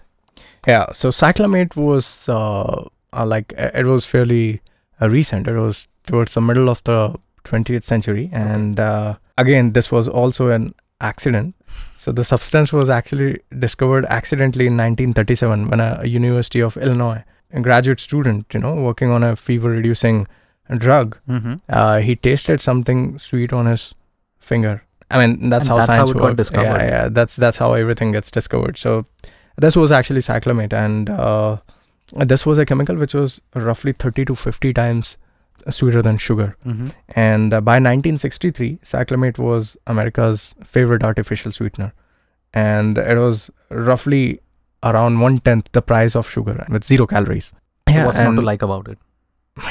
yeah 0.68 0.86
so 0.94 1.10
cyclamate 1.10 1.76
was 1.76 2.30
uh, 2.30 2.86
uh, 3.14 3.26
like 3.26 3.54
uh, 3.58 3.70
it 3.82 3.86
was 3.86 4.06
fairly 4.06 4.62
uh, 5.02 5.10
recent. 5.10 5.48
It 5.48 5.58
was 5.60 5.88
towards 6.08 6.34
the 6.34 6.42
middle 6.42 6.70
of 6.70 6.82
the 6.90 7.16
20th 7.44 7.84
century. 7.84 8.30
And 8.32 8.80
uh, 8.80 9.16
again 9.38 9.74
this 9.74 9.92
was 9.92 10.08
also 10.08 10.50
an 10.50 10.74
accident. 11.02 11.56
So 11.96 12.12
the 12.12 12.24
substance 12.24 12.72
was 12.80 12.90
actually 12.90 13.40
discovered 13.68 14.06
accidentally 14.20 14.68
in 14.68 14.78
1937 14.78 15.70
when 15.70 15.80
a, 15.80 16.00
a 16.02 16.08
university 16.08 16.62
of 16.62 16.78
illinois 16.78 17.24
graduate 17.62 18.00
student 18.00 18.46
you 18.54 18.60
know 18.60 18.74
working 18.76 19.12
on 19.12 19.24
a 19.24 19.36
fever 19.36 19.70
reducing 19.70 20.28
drug 20.78 21.20
Mm-hmm. 21.30 21.54
uh, 21.70 21.98
he 22.00 22.16
tasted 22.16 22.62
something 22.62 23.18
sweet 23.18 23.54
on 23.54 23.66
his 23.68 23.94
finger. 24.40 24.84
I 25.12 25.20
mean, 25.28 25.50
that's 25.50 25.68
And 25.68 25.72
how 25.74 25.76
that's 25.78 25.88
how 25.88 25.94
science 25.96 26.14
got 26.14 26.22
works. 26.24 26.36
discovered. 26.38 26.66
Yeah, 26.66 26.84
yeah, 26.90 27.10
that's 27.10 27.36
that's 27.36 27.58
how 27.60 27.74
everything 27.74 28.12
gets 28.14 28.32
discovered. 28.32 28.78
So 28.78 29.06
this 29.58 29.76
was 29.76 29.92
actually 29.92 30.22
cyclamate, 30.22 30.74
and 30.74 31.10
uh, 31.10 31.58
this 32.16 32.46
was 32.46 32.58
a 32.58 32.66
chemical 32.66 32.96
which 32.96 33.14
was 33.14 33.40
roughly 33.54 33.92
30 33.92 34.26
to 34.26 34.36
50 34.36 34.74
times 34.74 35.18
sweeter 35.70 36.02
than 36.02 36.18
sugar. 36.18 36.58
Mm-hmm. 36.66 36.88
And 37.16 37.54
uh, 37.54 37.62
by 37.62 37.74
1963, 37.74 38.80
cyclamate 38.84 39.38
was 39.38 39.78
America's 39.86 40.56
favorite 40.64 41.04
artificial 41.04 41.52
sweetener, 41.52 41.94
and 42.54 42.98
it 42.98 43.18
was 43.18 43.52
roughly 43.70 44.40
around 44.84 45.20
one 45.20 45.40
tenth 45.40 45.72
the 45.72 45.82
price 45.82 46.16
of 46.16 46.30
sugar 46.30 46.66
with 46.70 46.84
zero 46.84 47.08
calories. 47.08 47.54
Yeah, 47.90 48.06
What's 48.06 48.18
not 48.18 48.36
to 48.36 48.42
like 48.42 48.62
about 48.62 48.88
it? 48.88 48.98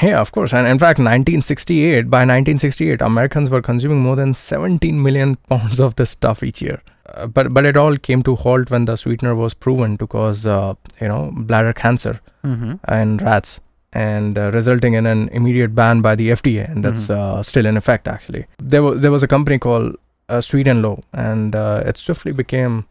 yeah, 0.01 0.19
of 0.21 0.31
course. 0.31 0.53
And 0.53 0.65
in 0.67 0.79
fact, 0.79 0.97
1968, 0.99 2.09
by 2.09 2.19
1968, 2.19 3.01
Americans 3.01 3.49
were 3.49 3.61
consuming 3.61 3.99
more 4.01 4.15
than 4.15 4.33
17 4.33 5.01
million 5.01 5.35
pounds 5.49 5.79
of 5.79 5.95
this 5.95 6.09
stuff 6.11 6.41
each 6.43 6.61
year. 6.61 6.81
Uh, 7.13 7.27
but 7.27 7.53
but 7.53 7.65
it 7.65 7.75
all 7.75 7.97
came 7.97 8.23
to 8.23 8.35
halt 8.35 8.71
when 8.71 8.85
the 8.85 8.95
sweetener 8.95 9.35
was 9.35 9.53
proven 9.53 9.97
to 9.97 10.07
cause 10.07 10.45
uh, 10.45 10.73
you 11.01 11.07
know 11.07 11.31
bladder 11.35 11.73
cancer 11.73 12.19
Mm-hmm. 12.45 12.93
in 12.93 13.17
rats 13.19 13.61
and 13.93 14.37
uh, 14.37 14.51
resulting 14.53 14.95
in 14.95 15.05
an 15.05 15.29
immediate 15.29 15.73
ban 15.75 16.01
by 16.01 16.13
the 16.13 16.29
FDA 16.31 16.69
and 16.69 16.83
that's 16.83 17.09
uh, 17.09 17.41
still 17.41 17.65
in 17.65 17.77
effect 17.77 18.05
actually. 18.07 18.45
There 18.59 18.83
was 18.83 19.01
there 19.01 19.11
was 19.11 19.23
a 19.23 19.27
company 19.27 19.59
called 19.59 19.95
uh, 20.29 20.41
Sweet 20.41 20.67
and 20.67 20.81
Low 20.81 21.03
and 21.13 21.55
uh, 21.55 21.83
it 21.85 21.95
swiftly 21.97 22.31
became 22.33 22.85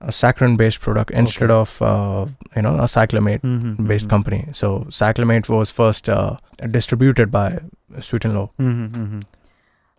a 0.00 0.08
saccharin 0.16 0.56
based 0.56 0.80
product 0.80 1.10
instead 1.10 1.50
Okay. 1.50 1.60
of 1.60 1.82
uh, 1.82 2.26
you 2.56 2.62
know 2.62 2.74
a 2.76 2.86
cyclamate 2.96 3.40
Mm-hmm. 3.42 3.86
based 3.86 4.08
company. 4.08 4.46
So 4.52 4.70
cyclamate 4.98 5.48
was 5.48 5.70
first 5.70 6.08
uh, 6.08 6.36
distributed 6.70 7.30
by 7.30 7.58
Sweet 8.00 8.24
and 8.26 8.34
Low. 8.34 8.50
Mm-hmm. 8.60 9.20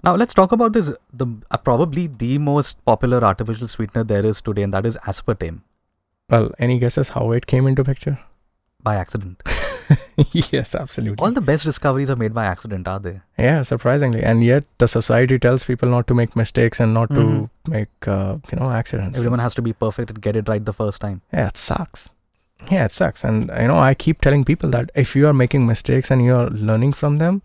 Now 0.04 0.16
let's 0.16 0.34
talk 0.34 0.54
about 0.54 0.72
this. 0.74 0.92
The 1.14 1.28
uh, 1.52 1.58
probably 1.58 2.08
the 2.08 2.38
most 2.38 2.84
popular 2.86 3.24
artificial 3.24 3.68
sweetener 3.68 4.04
there 4.06 4.26
is 4.26 4.42
today, 4.42 4.64
and 4.64 4.74
that 4.74 4.86
is 4.86 4.98
aspartame 5.14 5.60
Well, 6.30 6.52
any 6.60 6.80
guesses 6.80 7.10
how 7.10 7.32
it 7.32 7.48
came 7.48 7.68
into 7.68 7.84
picture? 7.84 8.18
By 8.84 8.96
accident. 8.96 9.42
yes, 10.32 10.76
absolutely. 10.76 11.24
All 11.26 11.32
the 11.32 11.42
best 11.42 11.66
discoveries 11.66 12.10
are 12.10 12.16
made 12.16 12.34
by 12.34 12.46
accident, 12.46 12.88
are 12.88 13.00
they? 13.00 13.22
yeah, 13.38 13.62
surprisingly, 13.64 14.22
and 14.24 14.44
yet 14.44 14.66
the 14.78 14.88
society 14.88 15.40
tells 15.40 15.64
people 15.64 15.90
not 15.90 16.08
to 16.08 16.14
make 16.14 16.36
mistakes 16.36 16.80
and 16.80 16.94
not 16.94 17.10
Mhm. 17.10 17.16
to 17.16 17.50
make 17.72 18.08
uh, 18.08 18.38
you 18.52 18.60
know 18.60 18.70
accidents. 18.72 19.18
Everyone 19.18 19.40
has 19.40 19.56
to 19.56 19.62
be 19.62 19.74
perfect 19.74 20.10
and 20.12 20.22
get 20.22 20.36
it 20.36 20.48
right 20.48 20.64
the 20.64 20.74
first 20.74 21.02
time. 21.02 21.22
Yeah, 21.34 21.48
it 21.48 21.58
sucks. 21.58 22.14
Yeah, 22.72 22.86
it 22.86 22.92
sucks, 22.92 23.24
and 23.24 23.50
you 23.62 23.68
know 23.68 23.80
I 23.80 23.94
keep 23.94 24.22
telling 24.22 24.44
people 24.46 24.70
that 24.72 24.92
if 24.96 25.16
you 25.16 25.28
are 25.28 25.34
making 25.34 25.66
mistakes 25.66 26.12
and 26.12 26.22
you 26.24 26.36
are 26.36 26.50
learning 26.50 26.94
from 26.94 27.18
them, 27.18 27.42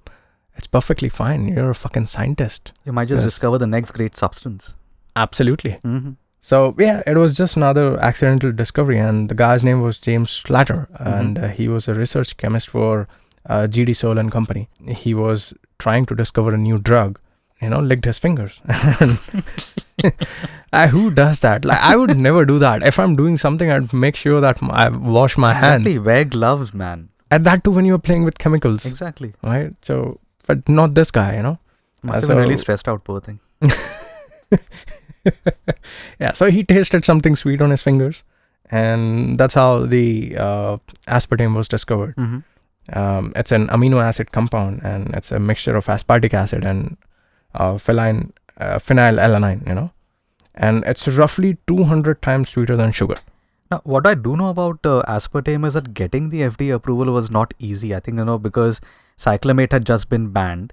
it's 0.57 0.67
perfectly 0.67 1.09
fine. 1.09 1.47
You're 1.49 1.71
a 1.71 1.75
fucking 1.75 2.07
scientist. 2.07 2.73
You 2.85 2.93
might 2.93 3.09
just 3.09 3.23
Yes. 3.23 3.31
discover 3.33 3.59
the 3.59 3.67
next 3.77 3.93
great 3.93 4.17
substance. 4.17 4.75
Absolutely. 5.17 5.79
Mm-hmm. 5.85 6.13
So 6.49 6.75
yeah, 6.79 7.03
it 7.07 7.17
was 7.17 7.35
just 7.39 7.57
another 7.57 7.99
accidental 8.01 8.53
discovery, 8.53 8.99
and 8.99 9.31
the 9.31 9.35
guy's 9.35 9.65
name 9.65 9.81
was 9.81 9.97
James 10.07 10.31
Schlatter, 10.31 10.89
and 11.01 11.39
uh, 11.39 11.49
he 11.49 11.69
was 11.69 11.89
a 11.89 11.95
research 11.95 12.37
chemist 12.37 12.69
for 12.69 13.09
uh, 13.49 13.67
GD 13.77 13.97
Searle 13.97 14.19
and 14.19 14.31
Company. 14.31 14.69
He 14.87 15.15
was 15.15 15.55
trying 15.79 16.05
to 16.11 16.15
discover 16.15 16.53
a 16.53 16.59
new 16.59 16.79
drug. 16.79 17.19
You 17.63 17.71
know, 17.71 17.81
licked 17.81 18.05
his 18.05 18.19
fingers. 18.19 18.61
uh, 20.73 20.89
who 20.89 21.11
does 21.11 21.41
that? 21.41 21.65
Like, 21.65 21.81
I 21.81 21.97
would 21.97 22.15
never 22.15 22.45
do 22.45 22.59
that. 22.59 22.83
If 22.87 22.99
I'm 22.99 23.17
doing 23.17 23.39
something, 23.39 23.71
I'd 23.71 23.95
make 23.95 24.17
sure 24.17 24.43
that 24.43 24.59
I 24.63 24.89
wash 24.91 25.39
my 25.39 25.55
hands. 25.55 25.87
Exactly. 25.87 26.05
Wear 26.05 26.25
gloves, 26.27 26.75
man. 26.75 27.09
And 27.31 27.47
that 27.47 27.65
too 27.65 27.71
when 27.71 27.87
you're 27.87 27.99
playing 28.11 28.25
with 28.25 28.37
chemicals, 28.39 28.85
Exactly. 28.85 29.33
right? 29.43 29.73
So, 29.81 30.21
but 30.47 30.69
not 30.69 30.95
this 30.95 31.11
guy. 31.11 31.37
You 31.37 31.43
know. 31.43 31.59
Must 32.03 32.19
Uh, 32.19 32.21
have 32.21 32.29
been 32.29 32.39
really 32.39 32.57
stressed 32.59 32.87
out, 32.87 33.03
poor 33.05 33.21
thing. 33.21 33.41
yeah, 36.19 36.33
so 36.33 36.51
he 36.51 36.65
tasted 36.65 37.05
something 37.05 37.37
sweet 37.37 37.61
on 37.63 37.71
his 37.71 37.83
fingers, 37.83 38.25
and 38.71 39.39
that's 39.39 39.55
how 39.55 39.87
the 39.87 40.37
uh, 40.37 40.77
aspartame 41.07 41.57
was 41.57 41.69
discovered. 41.69 42.17
Mm-hmm. 42.17 42.99
Um, 42.99 43.33
it's 43.35 43.53
an 43.53 43.69
amino 43.69 44.03
acid 44.03 44.33
compound, 44.33 44.81
and 44.85 45.15
it's 45.15 45.33
a 45.33 45.39
mixture 45.39 45.77
of 45.77 45.87
aspartic 45.87 46.35
acid 46.35 46.65
and 46.65 46.97
uh, 47.55 47.75
phenyl, 47.75 48.31
uh, 48.59 48.77
phenylalanine, 48.77 49.67
you 49.67 49.75
know, 49.75 49.91
and 50.55 50.85
it's 50.85 51.09
roughly 51.09 51.57
200 51.67 52.21
times 52.23 52.51
sweeter 52.51 52.77
than 52.77 52.93
sugar. 52.93 53.17
Now, 53.71 53.81
what 53.85 54.07
I 54.07 54.15
do 54.15 54.37
know 54.37 54.51
about 54.51 54.85
uh, 54.85 55.03
aspartame 55.09 55.67
is 55.67 55.75
that 55.75 55.95
getting 55.95 56.29
the 56.29 56.43
FDA 56.43 56.75
approval 56.75 57.13
was 57.13 57.31
not 57.31 57.55
easy. 57.59 57.95
I 57.95 58.01
think, 58.01 58.19
you 58.19 58.25
know, 58.25 58.39
because 58.39 58.81
cyclamate 59.19 59.73
had 59.73 59.87
just 59.87 60.09
been 60.09 60.29
banned 60.31 60.73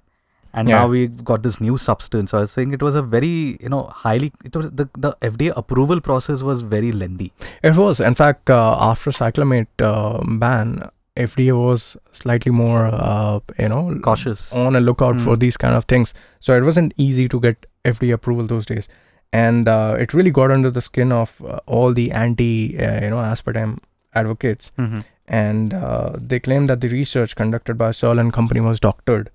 and 0.54 0.68
Yeah. 0.70 0.80
now 0.80 0.88
we 0.88 1.08
got 1.08 1.44
this 1.44 1.60
new 1.62 1.78
substance. 1.78 2.32
So 2.32 2.38
I 2.38 2.42
was 2.42 2.52
saying 2.52 2.74
it 2.74 2.82
was 2.84 2.96
a 2.96 3.02
very, 3.02 3.58
you 3.62 3.70
know, 3.70 3.84
highly, 4.04 4.32
it 4.44 4.56
was 4.56 4.72
the, 4.72 4.90
the 4.98 5.12
FDA 5.22 5.54
approval 5.56 6.02
process 6.02 6.42
was 6.44 6.62
very 6.62 6.92
lengthy. 6.92 7.32
It 7.64 7.76
was, 7.76 8.00
in 8.00 8.16
fact, 8.16 8.50
uh, 8.50 8.78
after 8.80 9.12
cyclamate 9.12 9.68
uh, 9.82 10.22
ban, 10.38 10.90
FDA 11.18 11.54
was 11.62 11.98
slightly 12.12 12.52
more, 12.52 12.86
uh, 12.88 13.40
you 13.60 13.70
know, 13.70 13.98
Cautious. 14.02 14.52
on 14.54 14.76
a 14.76 14.80
lookout 14.80 15.20
for 15.20 15.36
Mm. 15.36 15.40
these 15.40 15.58
kind 15.58 15.76
of 15.76 15.86
things. 15.86 16.14
So 16.40 16.56
it 16.58 16.64
wasn't 16.64 16.94
easy 16.98 17.28
to 17.30 17.40
get 17.40 17.66
FDA 17.84 18.14
approval 18.14 18.46
those 18.48 18.66
days, 18.66 18.88
and 19.34 19.68
uh, 19.68 19.96
it 20.00 20.14
really 20.14 20.32
got 20.32 20.52
under 20.52 20.72
the 20.72 20.82
skin 20.82 21.12
of 21.12 21.42
uh, 21.46 21.60
all 21.66 21.94
the 21.94 22.12
anti, 22.12 22.78
uh, 22.80 23.04
you 23.04 23.10
know, 23.10 23.18
aspartame 23.18 23.80
advocates. 24.14 24.72
Mm-hmm. 24.78 25.00
And 25.28 25.74
uh, 25.74 26.12
they 26.18 26.40
claimed 26.40 26.70
that 26.70 26.82
the 26.82 26.90
research 26.90 27.36
conducted 27.36 27.78
by 27.78 27.92
Searle 27.92 28.20
and 28.20 28.34
Company 28.34 28.60
was 28.60 28.80
doctored, 28.80 29.30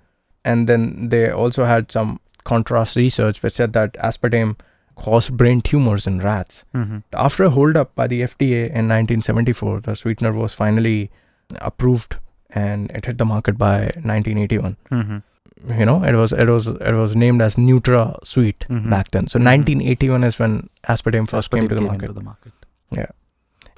and 0.53 0.69
then 0.73 1.09
they 1.15 1.21
also 1.45 1.65
had 1.69 1.93
some 1.99 2.15
contrast 2.51 2.97
research 2.97 3.43
which 3.43 3.55
said 3.61 3.73
that 3.77 3.95
aspartame 4.09 4.57
caused 5.05 5.37
brain 5.41 5.61
tumors 5.69 6.07
in 6.11 6.21
rats. 6.27 6.65
Mm-hmm. 6.75 6.99
After 7.13 7.45
a 7.45 7.51
holdup 7.57 7.95
by 8.01 8.07
the 8.13 8.21
FDA 8.27 8.61
in 8.83 8.89
1974, 8.93 9.81
the 9.89 9.95
sweetener 10.03 10.33
was 10.43 10.55
finally 10.61 11.11
approved 11.71 12.17
and 12.51 12.91
it 13.01 13.07
hit 13.11 13.19
the 13.19 13.25
market 13.33 13.59
by 13.59 13.75
1981 14.11 14.77
Mm-hmm. 14.91 15.19
you 15.81 15.87
know 15.89 15.97
it 16.11 16.15
was 16.21 16.33
it 16.45 16.49
was 16.55 16.67
it 16.91 16.95
was 17.03 17.15
named 17.25 17.43
as 17.49 17.57
Nutra 17.57 18.01
Sweet 18.33 18.65
Mhm. 18.71 18.89
back 18.95 19.11
then. 19.17 19.27
So 19.35 19.39
Mhm. 19.39 19.45
1981 19.51 20.25
is 20.31 20.39
when 20.45 20.57
aspartame 20.95 21.29
first 21.35 21.51
came 21.57 21.69
to 21.69 21.75
the 21.81 21.87
market. 21.91 22.15
the 22.15 22.27
market. 22.31 22.53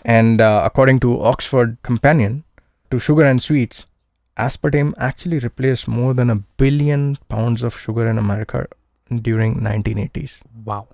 And 0.04 0.40
uh, 0.40 0.62
according 0.64 1.00
to 1.00 1.20
Oxford 1.22 1.76
Companion 1.82 2.44
to 2.90 2.98
Sugar 2.98 3.24
and 3.24 3.42
Sweets, 3.42 3.86
aspartame 4.38 4.94
actually 4.98 5.38
replaced 5.38 5.88
more 5.88 6.14
than 6.14 6.30
a 6.30 6.36
billion 6.36 7.16
pounds 7.28 7.62
of 7.62 7.76
sugar 7.78 8.08
in 8.08 8.18
America 8.18 8.66
during 9.22 9.60
1980s. 9.60 10.42
Wow. 10.64 10.88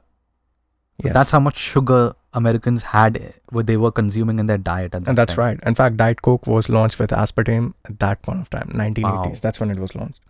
Yes. 1.03 1.15
That's 1.15 1.31
how 1.31 1.41
much 1.41 1.57
sugar 1.57 2.15
Americans 2.33 2.83
had, 2.83 3.17
eh, 3.17 3.31
what 3.51 3.67
they 3.67 3.77
were 3.77 3.91
consuming 3.91 4.39
in 4.39 4.47
their 4.47 4.59
diet 4.59 4.95
at 4.95 5.05
that 5.05 5.09
and 5.09 5.19
that's 5.19 5.35
time. 5.35 5.45
right. 5.45 5.61
In 5.65 5.75
fact, 5.75 5.97
Diet 5.97 6.23
Coke 6.23 6.47
was 6.47 6.69
launched 6.69 6.99
with 6.99 7.11
aspartame 7.11 7.75
at 7.85 7.99
that 7.99 8.23
point 8.23 8.41
of 8.41 8.51
time, 8.51 8.71
1980s. 8.75 9.03
Wow. 9.03 9.33
That's 9.43 9.61
when 9.61 9.71
it 9.71 9.79
was 9.79 9.95
launched. 9.95 10.21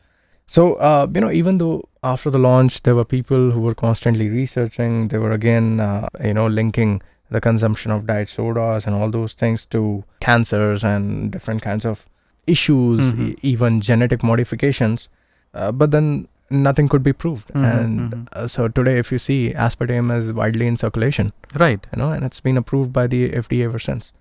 So, 0.47 0.75
uh, 0.75 1.07
you 1.15 1.21
know, 1.21 1.31
even 1.31 1.59
though 1.59 1.89
after 2.03 2.31
the 2.31 2.39
launch, 2.39 2.83
there 2.83 2.95
were 2.95 3.05
people 3.05 3.51
who 3.51 3.61
were 3.61 3.75
constantly 3.75 4.29
researching, 4.29 5.09
they 5.09 5.19
were 5.19 5.33
again, 5.33 5.81
uh, 5.81 6.09
you 6.23 6.35
know, 6.35 6.47
linking 6.47 7.01
the 7.31 7.41
consumption 7.41 7.91
of 7.91 8.07
diet 8.07 8.29
sodas 8.29 8.87
and 8.87 8.95
all 8.95 9.11
those 9.11 9.33
things 9.33 9.65
to 9.67 10.05
cancers 10.21 10.85
and 10.85 11.33
different 11.33 11.63
kinds 11.63 11.85
of 11.87 12.07
issues, 12.47 13.13
Mhm. 13.15 13.29
e- 13.29 13.37
even 13.43 13.81
genetic 13.81 14.23
modifications. 14.23 15.09
Uh, 15.55 15.71
but 15.73 15.91
then 15.91 16.29
nothing 16.51 16.89
could 16.89 17.03
be 17.03 17.13
proved. 17.13 17.49
Mhm, 17.55 17.65
and 17.81 18.01
mhm. 18.13 18.27
Uh, 18.33 18.47
so 18.47 18.69
today, 18.69 18.99
if 18.99 19.11
you 19.13 19.19
see, 19.19 19.53
aspartame 19.55 20.17
is 20.19 20.33
widely 20.33 20.67
in 20.67 20.77
circulation, 20.77 21.33
Right. 21.65 21.87
you 21.93 21.99
know, 22.03 22.11
and 22.13 22.25
it's 22.25 22.41
been 22.41 22.57
approved 22.57 22.93
by 22.93 23.07
the 23.07 23.31
FDA 23.33 23.65
ever 23.65 23.79
since. 23.79 24.13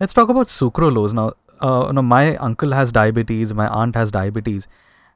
Let's 0.00 0.12
talk 0.12 0.28
about 0.28 0.46
sucralose 0.48 1.12
now. 1.12 1.32
Uh, 1.60 1.84
you 1.88 1.92
know, 1.92 2.02
my 2.02 2.36
uncle 2.36 2.72
has 2.72 2.92
diabetes, 2.92 3.54
my 3.54 3.66
aunt 3.68 3.94
has 3.94 4.10
diabetes, 4.10 4.66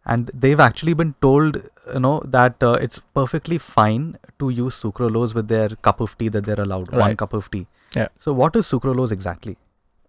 and 0.04 0.30
they've 0.32 0.60
actually 0.60 0.92
been 0.94 1.14
told, 1.20 1.56
you 1.94 2.00
know, 2.00 2.22
that 2.24 2.62
uh, 2.62 2.72
it's 2.88 3.00
perfectly 3.14 3.58
fine 3.58 4.16
to 4.38 4.50
use 4.50 4.80
sucralose 4.82 5.34
with 5.34 5.48
their 5.48 5.68
cup 5.88 6.00
of 6.00 6.16
tea 6.18 6.28
that 6.28 6.44
they're 6.44 6.60
allowed, 6.60 6.92
one 6.92 7.16
cup 7.16 7.32
of 7.32 7.50
tea. 7.50 7.66
Yeah. 7.96 8.08
So, 8.18 8.32
what 8.32 8.54
is 8.56 8.66
sucralose 8.66 9.10
exactly? 9.12 9.56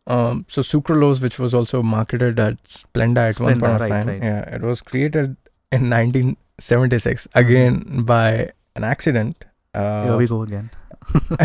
Um, 0.08 0.46
so 0.48 0.62
sucralose, 0.62 1.22
which 1.22 1.38
was 1.38 1.54
also 1.54 1.84
marketed 1.84 2.40
at 2.40 2.64
Splenda 2.64 3.30
at 3.30 3.40
one 3.40 3.56
Splenda, 3.56 3.60
point 3.60 3.74
of 3.74 3.82
right, 3.82 3.90
time, 3.90 4.08
right. 4.08 4.24
yeah, 4.24 4.56
it 4.56 4.62
was 4.62 4.82
created 4.82 5.36
in 5.72 5.90
1976 5.90 7.28
again 7.36 8.04
by 8.06 8.52
an 8.76 8.84
accident. 8.86 9.44
Uh, 9.74 10.04
Here 10.06 10.18
we 10.18 10.28
go 10.28 10.42
again. 10.44 10.70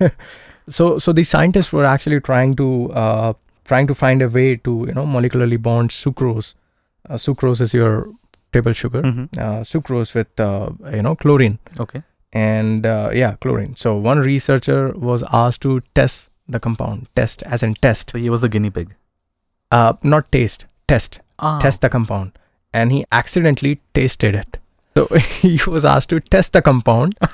so, 0.68 0.98
so 0.98 1.12
the 1.12 1.22
scientists 1.24 1.72
were 1.72 1.84
actually 1.84 2.20
trying 2.20 2.56
to 2.56 2.90
uh, 2.92 3.32
trying 3.64 3.86
to 3.86 3.94
find 3.94 4.22
a 4.22 4.28
way 4.28 4.56
to 4.56 4.84
you 4.88 4.94
know 4.94 5.06
molecularly 5.06 5.60
bond 5.60 5.90
sucrose. 5.90 6.54
Uh, 7.08 7.14
sucrose 7.14 7.60
is 7.60 7.72
your 7.74 8.08
table 8.52 8.72
sugar. 8.72 9.02
Mhm. 9.02 9.28
Uh, 9.38 9.60
sucrose 9.62 10.14
with 10.14 10.40
uh, 10.40 10.70
you 10.92 11.02
know 11.02 11.14
chlorine 11.14 11.58
Okay. 11.78 12.02
and 12.32 12.84
uh, 12.86 13.10
yeah 13.12 13.36
chlorine. 13.40 13.76
So 13.76 13.96
one 13.96 14.18
researcher 14.18 14.90
was 14.96 15.24
asked 15.32 15.62
to 15.62 15.80
test 15.94 16.28
the 16.52 16.60
compound, 16.60 17.06
test 17.16 17.42
as 17.44 17.62
in 17.62 17.74
test, 17.74 18.10
So, 18.12 18.18
he 18.18 18.30
was 18.30 18.40
the 18.42 18.48
guinea 18.48 18.70
pig. 18.70 18.94
uh, 19.70 19.94
not 20.02 20.30
taste, 20.32 20.66
test. 20.88 21.20
Ah. 21.38 21.58
test 21.58 21.80
the 21.80 21.88
compound 21.88 22.32
and 22.72 22.92
he 22.92 23.04
accidentally 23.10 23.80
tasted 23.94 24.34
it 24.40 24.58
so 24.96 25.06
he 25.40 25.58
was 25.66 25.84
asked 25.84 26.10
to 26.10 26.20
test 26.20 26.52
the 26.52 26.62
compound 26.62 27.16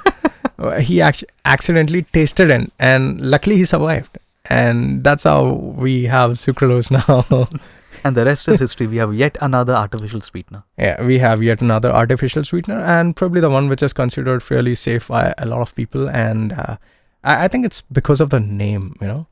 Uh, 0.61 0.81
he 0.81 1.01
actually 1.01 1.29
accidentally 1.45 2.01
tasted 2.03 2.51
it 2.51 2.73
and 2.81 3.21
luckily 3.21 3.57
he 3.59 3.65
survived 3.65 4.17
and 4.47 5.05
that's 5.05 5.23
how 5.31 5.43
we 5.83 5.93
have 6.07 6.33
sucralose 6.45 6.91
now 6.91 7.47
And 8.05 8.17
the 8.17 8.25
rest 8.25 8.49
is 8.49 8.61
history. 8.61 8.87
We 8.87 8.97
have 8.99 9.13
yet 9.15 9.37
another 9.41 9.75
artificial 9.75 10.21
sweetener. 10.21 10.63
yeah 10.87 11.01
we 11.11 11.19
have 11.27 11.43
yet 11.49 11.61
another 11.61 11.93
artificial 12.01 12.45
sweetener 12.45 12.81
and 12.97 13.15
probably 13.15 13.41
the 13.41 13.51
one 13.51 13.69
which 13.69 13.83
is 13.89 13.93
considered 13.93 14.43
fairly 14.43 14.75
safe 14.75 15.07
by 15.09 15.23
a 15.39 15.47
lot 15.47 15.61
of 15.67 15.75
people 15.77 16.09
and 16.25 16.53
uh, 16.65 16.77
I, 17.25 17.45
I 17.45 17.49
think 17.49 17.65
it's 17.67 17.83
because 17.93 18.21
of 18.21 18.31
the 18.31 18.41
name 18.41 18.97
you 19.01 19.07
know 19.07 19.27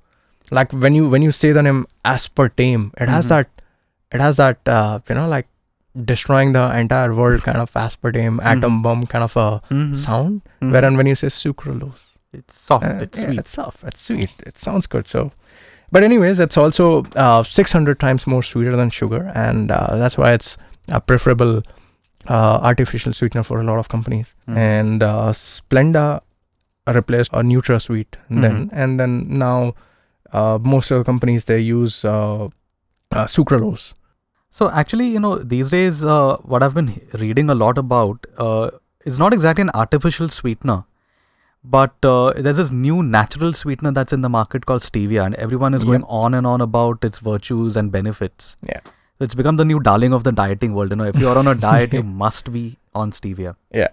like 0.50 0.72
when 0.72 0.94
you 0.94 1.08
when 1.08 1.22
you 1.22 1.32
say 1.32 1.52
the 1.52 1.62
name 1.62 1.86
aspartame 2.04 2.90
it 3.00 3.08
has 3.08 3.26
Mhm. 3.26 3.28
that 3.30 3.48
it 4.12 4.20
has 4.20 4.36
that 4.36 4.58
uh, 4.68 4.98
you 5.08 5.14
know 5.14 5.28
like 5.28 5.46
destroying 6.10 6.52
the 6.52 6.64
entire 6.78 7.14
world 7.14 7.42
kind 7.42 7.58
of 7.58 7.72
aspartame 7.72 8.38
atom 8.42 8.72
Mhm. 8.78 8.82
bomb 8.82 9.06
kind 9.06 9.24
of 9.24 9.36
a 9.36 9.62
Mhm. 9.70 9.96
sound 9.96 10.42
Mhm. 10.60 10.72
whereas 10.72 10.94
when 11.00 11.06
you 11.06 11.14
say 11.14 11.28
sucralose 11.28 12.04
it's 12.32 12.58
soft, 12.68 12.84
uh, 12.84 12.98
it's 13.06 13.18
yeah, 13.18 13.26
sweet. 13.26 13.38
it's 13.40 13.50
soft 13.50 13.84
it's 13.84 14.00
sweet 14.00 14.30
it 14.50 14.58
sounds 14.58 14.86
good 14.86 15.08
so 15.08 15.30
but 15.90 16.02
anyways 16.02 16.38
it's 16.40 16.56
also 16.58 17.04
uh, 17.16 17.42
600 17.42 17.98
times 17.98 18.26
more 18.26 18.42
sweeter 18.42 18.76
than 18.76 18.90
sugar 18.90 19.32
and 19.34 19.70
uh, 19.70 19.96
that's 19.96 20.18
why 20.18 20.32
it's 20.32 20.58
a 20.88 21.00
preferable 21.00 21.62
uh, 22.28 22.58
artificial 22.70 23.12
sweetener 23.12 23.42
for 23.42 23.60
a 23.60 23.64
lot 23.64 23.78
of 23.78 23.88
companies 23.88 24.34
Mhm. 24.48 24.56
and 24.56 25.02
uh, 25.02 25.32
splenda 25.32 26.20
replaced 26.94 27.32
a 27.32 27.42
nutrasweet 27.42 28.06
then 28.30 28.70
and 28.72 29.00
then 29.00 29.12
now 29.38 29.74
uh, 30.32 30.58
most 30.62 30.90
of 30.90 30.98
the 30.98 31.04
companies 31.04 31.44
they 31.44 31.58
use 31.60 32.04
uh, 32.04 32.44
uh, 32.44 33.26
sucralose 33.36 33.94
So 34.58 34.66
actually, 34.80 35.06
you 35.14 35.20
know, 35.22 35.30
these 35.52 35.70
days, 35.72 35.98
uh, 36.12 36.36
what 36.52 36.62
I've 36.66 36.74
been 36.76 36.86
reading 37.22 37.50
a 37.54 37.56
lot 37.62 37.78
about 37.80 38.26
uh, 38.44 38.70
is 39.10 39.18
not 39.22 39.34
exactly 39.36 39.62
an 39.64 39.70
artificial 39.80 40.30
sweetener, 40.36 40.76
but 41.76 42.04
uh, 42.10 42.32
there's 42.46 42.56
this 42.62 42.70
new 42.70 43.02
natural 43.02 43.52
sweetener 43.52 43.92
that's 43.98 44.12
in 44.12 44.20
the 44.26 44.28
market 44.36 44.64
called 44.70 44.82
stevia, 44.86 45.24
and 45.26 45.34
everyone 45.46 45.74
is 45.74 45.84
going 45.90 46.00
Yep. 46.06 46.16
on 46.22 46.34
and 46.40 46.46
on 46.46 46.60
about 46.60 47.04
its 47.10 47.18
virtues 47.18 47.76
and 47.82 47.92
benefits. 47.92 48.56
Yeah. 48.72 48.80
It's 49.26 49.34
become 49.34 49.56
the 49.56 49.64
new 49.64 49.80
darling 49.80 50.12
of 50.20 50.24
the 50.30 50.32
dieting 50.32 50.74
world. 50.74 50.90
You 50.90 50.96
know, 51.02 51.04
if 51.14 51.18
you 51.18 51.28
are 51.28 51.36
on 51.44 51.46
a 51.48 51.54
diet, 51.68 51.92
you 51.92 52.02
must 52.24 52.50
be 52.58 52.64
on 52.94 53.12
stevia. 53.20 53.56
Yeah. 53.82 53.88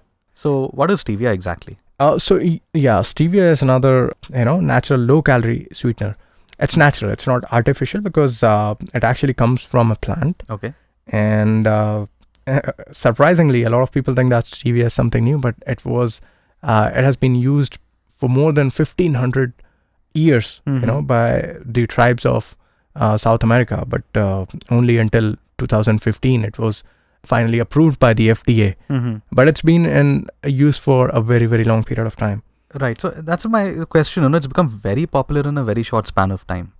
So 0.46 0.68
what 0.82 0.92
is 0.98 1.04
stevia 1.04 1.34
exactly? 1.34 1.78
Uh, 2.00 2.18
so 2.18 2.38
yeah, 2.74 3.00
stevia 3.00 3.52
is 3.52 3.62
another 3.62 4.14
you 4.34 4.46
know 4.46 4.60
natural 4.60 5.00
low 5.00 5.22
calorie 5.22 5.68
sweetener. 5.72 6.16
It's 6.60 6.78
natural. 6.78 7.12
It's 7.12 7.28
not 7.28 7.44
artificial 7.52 8.02
because 8.02 8.44
uh, 8.44 8.76
it 8.94 9.04
actually 9.04 9.34
comes 9.34 9.64
from 9.64 9.92
a 9.92 9.96
plant. 9.96 10.44
Okay. 10.50 10.74
And 11.08 11.68
uh, 11.68 12.06
uh, 12.48 12.62
surprisingly, 12.92 13.64
a 13.64 13.70
lot 13.70 13.82
of 13.82 13.92
people 13.92 14.14
think 14.14 14.30
that 14.30 14.46
stevia 14.46 14.86
is 14.86 14.94
something 14.94 15.24
new, 15.24 15.38
but 15.38 15.56
it 15.68 15.86
was. 15.86 16.22
Uh, 16.62 16.90
it 16.94 17.04
has 17.04 17.18
been 17.18 17.36
used 17.36 17.78
for 18.18 18.30
more 18.30 18.54
than 18.54 18.70
fifteen 18.70 19.16
hundred 19.16 19.54
years. 20.14 20.62
You 20.82 20.86
know, 20.88 21.02
by 21.02 21.56
the 21.64 21.88
tribes 21.88 22.26
of 22.26 22.56
uh, 22.96 23.18
South 23.18 23.44
America, 23.44 23.84
but 23.88 24.04
uh, 24.16 24.46
only 24.70 24.98
until 24.98 25.36
2015 25.58 26.44
it 26.44 26.60
was 26.60 26.84
finally 27.26 27.60
approved 27.60 28.00
by 28.00 28.14
the 28.14 28.30
FDA. 28.30 28.76
Mm-hmm. 28.90 29.16
But 29.32 29.48
it's 29.48 29.62
been 29.62 29.86
in 29.86 30.28
use 30.44 30.78
for 30.78 31.10
a 31.10 31.22
very 31.22 31.46
very 31.46 31.64
long 31.64 31.84
period 31.84 32.08
of 32.08 32.16
time. 32.16 32.44
Right. 32.82 33.00
So 33.00 33.10
that's 33.32 33.46
my 33.46 33.86
question. 33.90 34.24
You 34.24 34.30
know, 34.30 34.38
it's 34.38 34.48
become 34.48 34.68
very 34.68 35.06
popular 35.06 35.48
in 35.48 35.58
a 35.58 35.64
very 35.64 35.84
short 35.84 36.08
span 36.08 36.32
of 36.32 36.46
time. 36.48 36.74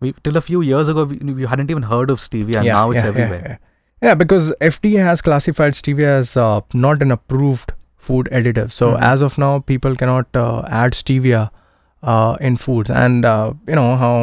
We 0.00 0.12
till 0.22 0.36
a 0.36 0.40
few 0.40 0.60
years 0.62 0.88
ago, 0.88 1.04
we, 1.04 1.16
we 1.32 1.44
hadn't 1.44 1.70
even 1.70 1.82
heard 1.94 2.10
of 2.10 2.18
stevia, 2.18 2.56
and 2.62 2.66
now 2.66 2.90
it's 2.90 3.02
everywhere. 3.12 3.44
Yeah, 3.48 4.08
Yeah, 4.08 4.14
because 4.14 4.52
FDA 4.60 5.02
has 5.08 5.22
classified 5.22 5.72
stevia 5.74 6.12
as 6.20 6.36
uh, 6.36 6.60
not 6.86 7.02
an 7.02 7.10
approved 7.10 7.72
food 7.96 8.28
additive. 8.38 8.72
So 8.78 8.88
Mhm. 8.92 9.02
as 9.10 9.22
of 9.28 9.36
now, 9.42 9.52
people 9.72 9.94
cannot 10.00 10.36
uh, 10.44 10.62
add 10.80 10.92
stevia 11.02 11.42
uh, 12.02 12.36
in 12.40 12.56
foods, 12.56 12.90
and 13.04 13.24
uh, 13.34 13.52
you 13.66 13.74
know 13.82 13.90
how. 14.06 14.14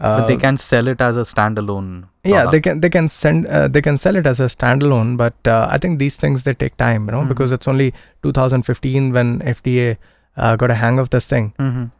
Uh, 0.00 0.20
but 0.20 0.26
they 0.26 0.36
can 0.36 0.56
sell 0.56 0.88
it 0.88 1.00
as 1.00 1.16
a 1.16 1.20
standalone. 1.20 2.08
Yeah, 2.24 2.46
they 2.50 2.60
can 2.60 2.80
they 2.80 2.90
can 2.90 3.06
send 3.08 3.46
uh, 3.46 3.68
they 3.68 3.80
can 3.80 3.96
sell 3.96 4.16
it 4.16 4.26
as 4.26 4.40
a 4.40 4.44
standalone, 4.46 5.16
but 5.16 5.34
uh, 5.46 5.68
I 5.70 5.78
think 5.78 5.98
these 6.00 6.16
things 6.16 6.42
they 6.44 6.54
take 6.54 6.76
time, 6.76 7.06
you 7.06 7.12
know, 7.12 7.20
Mhm. 7.22 7.28
because 7.28 7.52
it's 7.52 7.68
only 7.68 7.92
2015 8.24 9.12
when 9.12 9.40
FDA 9.42 9.96
uh, 10.36 10.56
got 10.56 10.70
a 10.70 10.74
hang 10.74 10.98
of 10.98 11.10
this 11.10 11.26
thing. 11.34 11.52
Mhm. 11.58 11.90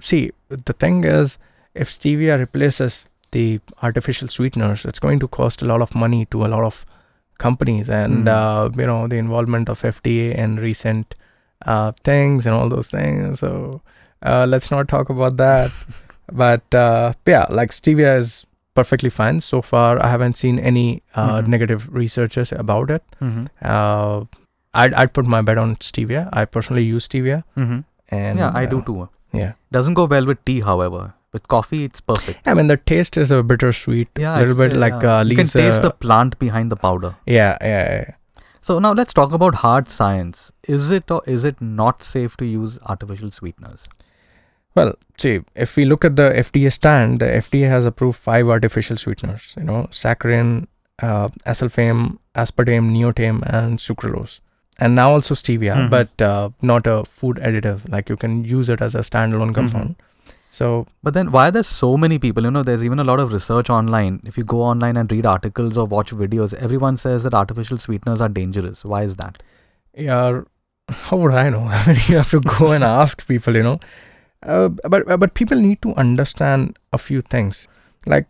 see 0.00 0.32
the 0.68 0.72
thing 0.82 1.04
is 1.04 1.38
if 1.82 1.88
stevia 1.88 2.36
replaces 2.38 2.94
the 3.36 3.60
artificial 3.88 4.26
sweeteners 4.28 4.84
it's 4.84 4.98
going 5.04 5.20
to 5.24 5.28
cost 5.36 5.62
a 5.62 5.68
lot 5.70 5.80
of 5.84 5.94
money 5.94 6.24
to 6.32 6.44
a 6.44 6.48
lot 6.54 6.64
of 6.70 6.84
companies 7.44 7.88
and 7.98 8.26
Mm. 8.26 8.32
uh, 8.38 8.70
you 8.80 8.86
know 8.90 9.06
the 9.12 9.16
involvement 9.24 9.68
of 9.74 9.84
fda 9.90 10.16
and 10.44 10.60
recent 10.60 11.14
uh, 11.64 11.92
things 12.10 12.44
and 12.46 12.56
all 12.56 12.68
those 12.68 12.88
things 12.96 13.38
so 13.44 13.52
uh, 14.32 14.44
let's 14.54 14.70
not 14.74 14.88
talk 14.88 15.08
about 15.16 15.36
that 15.36 15.70
but 16.32 16.74
uh, 16.74 17.12
yeah 17.26 17.46
like 17.50 17.70
stevia 17.70 18.16
is 18.18 18.46
perfectly 18.74 19.10
fine 19.10 19.40
so 19.40 19.60
far 19.62 20.02
i 20.04 20.08
haven't 20.08 20.36
seen 20.36 20.58
any 20.58 21.02
uh, 21.14 21.38
Mhm. 21.40 21.46
negative 21.56 21.88
researches 22.02 22.52
about 22.52 22.90
it 22.90 23.02
Mhm. 23.20 23.46
uh, 23.62 24.24
I'd, 24.82 24.94
I'd 24.94 25.12
put 25.12 25.26
my 25.26 25.40
bet 25.42 25.58
on 25.58 25.76
stevia 25.76 26.28
i 26.32 26.44
personally 26.44 26.82
use 26.84 27.08
stevia 27.08 27.42
Mhm. 27.56 27.84
and 28.10 28.38
yeah, 28.38 28.50
I 28.54 28.64
do 28.66 28.78
uh, 28.80 28.84
too. 28.88 29.08
yeah 29.32 29.52
Doesn't 29.76 29.94
go 29.94 30.04
well 30.14 30.26
with 30.26 30.44
tea, 30.44 30.60
however. 30.60 31.02
With 31.36 31.46
coffee, 31.52 31.78
it's 31.84 32.00
perfect. 32.00 32.46
I 32.50 32.54
mean, 32.54 32.68
the 32.68 32.76
taste 32.76 33.16
is 33.22 33.30
a 33.36 33.38
bittersweet, 33.42 34.08
Yeah, 34.24 34.34
a 34.38 34.40
little 34.42 34.54
bit 34.58 34.72
yeah, 34.74 34.78
like 34.82 35.02
yeah. 35.02 35.14
uh, 35.20 35.24
you 35.30 35.34
can 35.38 35.48
taste 35.54 35.80
uh, 35.80 35.86
the 35.86 35.90
plant 36.04 36.36
behind 36.42 36.70
the 36.74 36.76
powder. 36.76 37.10
yeah, 37.26 37.56
yeah, 37.60 37.80
yeah. 37.94 38.44
So 38.68 38.78
now 38.84 38.92
let's 38.92 39.12
talk 39.12 39.32
about 39.38 39.56
hard 39.62 39.88
science. 39.94 40.44
Is 40.76 40.90
it 40.98 41.10
or 41.16 41.20
is 41.26 41.44
it 41.50 41.60
not 41.60 42.04
safe 42.10 42.36
to 42.42 42.46
use 42.52 42.78
artificial 42.94 43.32
sweeteners? 43.38 43.88
Well, 44.74 44.94
see, 45.18 45.40
if 45.54 45.76
we 45.76 45.84
look 45.84 46.04
at 46.04 46.16
the 46.16 46.30
FDA 46.44 46.70
stand, 46.72 47.20
the 47.20 47.26
FDA 47.26 47.68
has 47.68 47.86
approved 47.86 48.18
five 48.18 48.48
artificial 48.48 48.96
sweeteners. 48.96 49.54
You 49.56 49.64
know, 49.64 49.86
saccharin, 49.90 50.66
uh, 51.00 51.28
aspartame, 52.34 52.90
neotame, 52.96 53.42
and 53.58 53.78
sucralose, 53.78 54.40
and 54.78 54.94
now 54.94 55.10
also 55.12 55.34
stevia, 55.34 55.74
Mhm. 55.76 55.90
but 55.90 56.22
uh, 56.30 56.50
not 56.62 56.86
a 56.86 57.04
food 57.04 57.36
additive. 57.50 57.88
Like 57.96 58.08
you 58.08 58.16
can 58.16 58.44
use 58.44 58.68
it 58.68 58.80
as 58.88 58.94
a 58.94 59.04
standalone 59.10 59.52
Mhm. 59.52 59.54
compound. 59.60 59.94
So 60.50 60.86
But 61.02 61.14
then 61.14 61.30
why 61.32 61.50
there's 61.50 61.66
so 61.66 61.96
many 61.96 62.16
people? 62.24 62.44
You 62.44 62.50
know, 62.56 62.62
there's 62.62 62.84
even 62.88 63.00
a 63.00 63.04
lot 63.04 63.20
of 63.20 63.32
research 63.32 63.70
online. 63.76 64.20
If 64.32 64.36
you 64.38 64.44
go 64.44 64.60
online 64.62 64.96
and 64.96 65.10
read 65.14 65.26
articles 65.26 65.76
or 65.76 65.86
watch 65.94 66.12
videos, 66.12 66.54
everyone 66.66 66.96
says 66.96 67.24
that 67.24 67.34
artificial 67.34 67.78
sweeteners 67.78 68.20
are 68.20 68.28
dangerous. 68.28 68.84
Why 68.84 69.02
is 69.02 69.16
that? 69.22 69.42
yeah, 69.96 70.40
how 71.08 71.16
would 71.16 71.34
I 71.34 71.48
know? 71.50 71.62
I 71.78 71.86
mean, 71.88 71.96
you 72.08 72.16
have 72.18 72.30
to 72.30 72.40
go 72.40 72.72
and 72.72 72.84
ask 72.84 73.26
people, 73.28 73.56
you 73.62 73.62
know. 73.62 73.78
Uh, 74.44 74.68
but 74.68 75.08
uh, 75.10 75.16
but 75.16 75.34
people 75.34 75.58
need 75.58 75.80
to 75.82 75.94
understand 75.94 76.78
a 76.92 76.98
few 76.98 77.22
things. 77.22 77.68
Like 78.06 78.26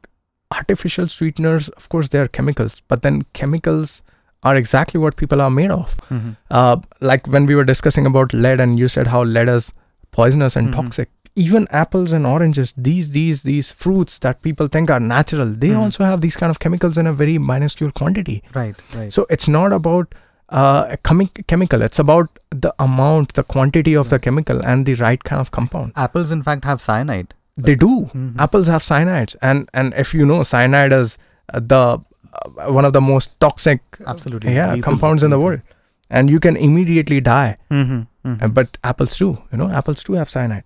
artificial 0.52 1.08
sweeteners, 1.08 1.68
of 1.70 1.88
course, 1.88 2.08
they 2.08 2.18
are 2.18 2.28
chemicals, 2.28 2.80
but 2.88 3.02
then 3.02 3.22
chemicals 3.32 4.02
are 4.42 4.54
exactly 4.56 5.00
what 5.00 5.16
people 5.16 5.40
are 5.40 5.50
made 5.50 5.70
of. 5.70 5.96
Mm-hmm. 6.10 6.30
Uh, 6.50 6.76
like 7.00 7.26
when 7.26 7.46
we 7.46 7.54
were 7.54 7.64
discussing 7.64 8.06
about 8.06 8.32
lead, 8.32 8.60
and 8.60 8.78
you 8.78 8.88
said 8.88 9.06
how 9.08 9.24
lead 9.24 9.48
is 9.48 9.72
poisonous 10.12 10.54
and 10.56 10.68
Mhm. 10.68 10.72
toxic. 10.74 11.10
Even 11.36 11.66
apples 11.70 12.12
and 12.12 12.24
oranges, 12.32 12.72
these 12.76 13.10
these 13.10 13.42
these 13.42 13.70
fruits 13.72 14.18
that 14.20 14.42
people 14.42 14.68
think 14.68 14.90
are 14.90 15.00
natural, 15.00 15.46
they 15.46 15.70
Mhm. 15.70 15.78
also 15.86 16.04
have 16.04 16.20
these 16.20 16.36
kind 16.36 16.50
of 16.50 16.60
chemicals 16.60 16.96
in 16.96 17.08
a 17.08 17.12
very 17.12 17.38
minuscule 17.38 17.90
quantity. 17.90 18.42
Right, 18.54 18.76
right. 18.94 19.12
So 19.12 19.26
it's 19.30 19.48
not 19.48 19.72
about 19.72 20.14
uh, 20.62 20.86
a 20.96 20.96
chemi- 21.08 21.46
chemical. 21.52 21.82
It's 21.86 21.98
about 21.98 22.38
the 22.64 22.72
amount, 22.88 23.34
the 23.38 23.44
quantity 23.54 23.94
of 24.02 24.10
the 24.14 24.18
chemical, 24.26 24.64
and 24.72 24.90
the 24.90 24.94
right 25.04 25.22
kind 25.30 25.40
of 25.44 25.50
compound. 25.56 25.92
apples, 26.08 26.34
in 26.36 26.42
fact, 26.48 26.64
have 26.72 26.82
cyanide. 26.88 27.34
They 27.68 27.74
do. 27.80 27.92
Mhm. 28.12 28.40
Apples 28.44 28.68
have 28.74 28.84
cyanides, 28.90 29.36
and 29.50 29.68
and 29.80 29.94
if 30.04 30.12
you 30.20 30.26
know, 30.32 30.42
cyanide 30.50 30.94
is 30.98 31.16
uh, 31.52 31.60
the 31.72 31.82
uh, 31.82 32.72
one 32.78 32.88
of 32.90 32.92
the 32.98 33.02
most 33.08 33.34
toxic 33.46 33.98
Absolutely. 34.14 34.54
yeah 34.54 34.70
lethal, 34.74 34.82
compounds 34.90 35.26
in 35.28 35.34
the 35.34 35.40
world, 35.44 35.60
and 36.20 36.34
you 36.36 36.40
can 36.46 36.56
immediately 36.68 37.20
die. 37.28 37.56
Mm-hmm. 37.70 38.00
mm-hmm. 38.28 38.44
Uh, 38.44 38.48
but 38.60 38.78
apples 38.92 39.16
do. 39.24 39.28
You 39.52 39.58
know, 39.62 39.68
apples 39.82 40.02
do 40.10 40.14
have 40.22 40.32
cyanide. 40.36 40.64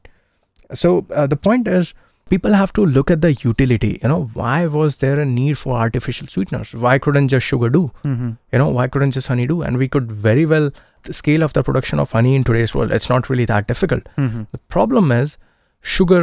So 0.84 0.94
uh, 1.14 1.26
the 1.26 1.42
point 1.48 1.68
is. 1.78 1.94
People 2.30 2.52
have 2.52 2.72
to 2.74 2.84
look 2.84 3.10
at 3.10 3.20
the 3.22 3.32
utility. 3.34 3.98
You 4.02 4.08
know, 4.08 4.30
why 4.34 4.66
was 4.66 4.96
there 4.98 5.18
a 5.20 5.24
need 5.24 5.56
for 5.58 5.76
artificial 5.78 6.26
sweeteners? 6.26 6.74
Why 6.74 6.98
couldn't 6.98 7.28
just 7.28 7.46
sugar 7.46 7.68
do? 7.70 7.90
Mm-hmm. 8.04 8.30
you 8.52 8.58
know 8.58 8.68
why 8.68 8.86
couldn't 8.88 9.12
just 9.12 9.28
honey 9.28 9.46
do 9.46 9.62
and 9.62 9.78
we 9.78 9.88
could 9.88 10.10
very 10.12 10.44
well 10.46 10.70
the 11.04 11.12
scale 11.12 11.42
of 11.46 11.52
the 11.52 11.62
production 11.62 12.00
of 12.00 12.10
honey 12.12 12.34
in 12.34 12.44
today's 12.44 12.74
world 12.74 12.90
it's 12.96 13.08
not 13.08 13.28
really 13.30 13.44
that 13.50 13.66
difficult 13.72 14.08
Mm-hmm. 14.16 14.42
the 14.52 14.58
problem 14.76 15.12
is 15.16 15.36
sugar 15.80 16.20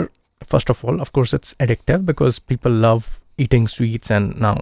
first 0.54 0.70
of 0.74 0.84
all 0.86 1.00
of 1.06 1.12
course 1.18 1.34
it's 1.38 1.54
addictive 1.66 2.06
because 2.06 2.40
people 2.40 2.72
love 2.72 3.20
eating 3.46 3.68
sweets 3.76 4.12
and 4.18 4.40
now 4.48 4.56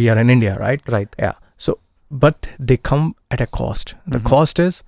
we 0.00 0.08
are 0.14 0.18
in 0.24 0.30
india 0.36 0.56
right 0.64 0.82
Right. 0.96 1.08
yeah 1.18 1.32
so 1.66 1.78
but 2.24 2.48
they 2.58 2.76
come 2.90 3.06
at 3.36 3.40
a 3.40 3.48
cost 3.60 3.94
the 4.06 4.18
Mhm. 4.18 4.24
cost 4.32 4.58
is 4.68 4.82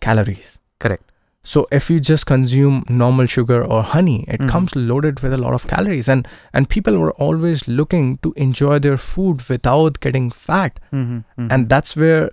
calories 0.00 0.58
Correct. 0.84 1.11
So 1.42 1.66
if 1.72 1.90
you 1.90 1.98
just 2.08 2.24
consume 2.26 2.84
normal 2.88 3.26
sugar 3.26 3.64
or 3.64 3.82
honey 3.82 4.24
it 4.28 4.40
Mhm. 4.40 4.48
comes 4.52 4.76
loaded 4.76 5.20
with 5.20 5.32
a 5.32 5.38
lot 5.44 5.54
of 5.54 5.66
calories. 5.72 6.08
And 6.08 6.28
and 6.52 6.68
people 6.68 6.98
were 6.98 7.12
always 7.26 7.66
looking 7.80 8.18
to 8.26 8.32
enjoy 8.36 8.78
their 8.78 8.98
food 8.98 9.42
without 9.48 9.98
getting 10.06 10.30
fat. 10.30 10.78
Mm-hmm. 10.92 11.48
and 11.50 11.68
that's 11.68 11.96
where 11.96 12.30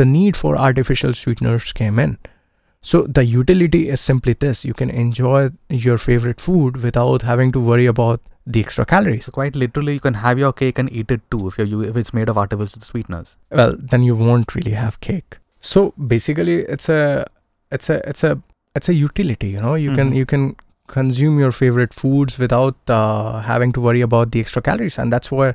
the 0.00 0.04
need 0.04 0.36
for 0.36 0.56
artificial 0.68 1.12
sweeteners 1.22 1.72
came 1.72 1.98
in. 2.04 2.16
So 2.80 3.02
the 3.18 3.24
utility 3.24 3.88
is 3.96 4.00
simply 4.00 4.32
this. 4.46 4.64
You 4.64 4.74
can 4.80 4.90
enjoy 4.90 5.50
your 5.68 5.98
favorite 5.98 6.40
food 6.40 6.76
without 6.88 7.22
having 7.22 7.52
to 7.52 7.60
worry 7.70 7.86
about 7.86 8.20
the 8.46 8.60
extra 8.64 8.84
calories. 8.92 9.24
So 9.26 9.32
quite 9.38 9.56
literally, 9.62 9.94
you 9.94 10.00
can 10.00 10.14
have 10.14 10.38
your 10.38 10.52
cake 10.60 10.78
and 10.82 10.90
eat 11.00 11.10
it 11.16 11.20
too 11.30 11.48
if 11.48 11.58
you 11.58 11.80
if 11.88 11.96
it's 12.02 12.14
made 12.18 12.28
of 12.34 12.38
artificial 12.44 12.80
sweeteners. 12.90 13.36
well 13.62 13.74
then 13.94 14.02
you 14.10 14.14
won't 14.28 14.54
really 14.60 14.76
have 14.84 15.00
cake. 15.08 15.38
So 15.72 15.92
basically 16.14 16.56
it's 16.76 16.88
a 16.88 17.02
it's 17.70 17.90
a 17.90 17.96
it's 18.08 18.24
a 18.24 18.40
it's 18.74 18.88
a 18.88 18.94
utility 18.94 19.48
you 19.48 19.60
know 19.66 19.74
you 19.74 19.94
can 19.94 20.10
Mhm. 20.10 20.16
you 20.16 20.26
can 20.26 20.44
consume 20.96 21.38
your 21.38 21.52
favorite 21.52 21.92
foods 21.92 22.38
without 22.42 22.76
uh, 22.98 23.40
having 23.46 23.72
to 23.72 23.80
worry 23.86 24.00
about 24.00 24.30
the 24.32 24.40
extra 24.40 24.62
calories 24.68 24.98
and 24.98 25.12
that's 25.12 25.30
where 25.30 25.54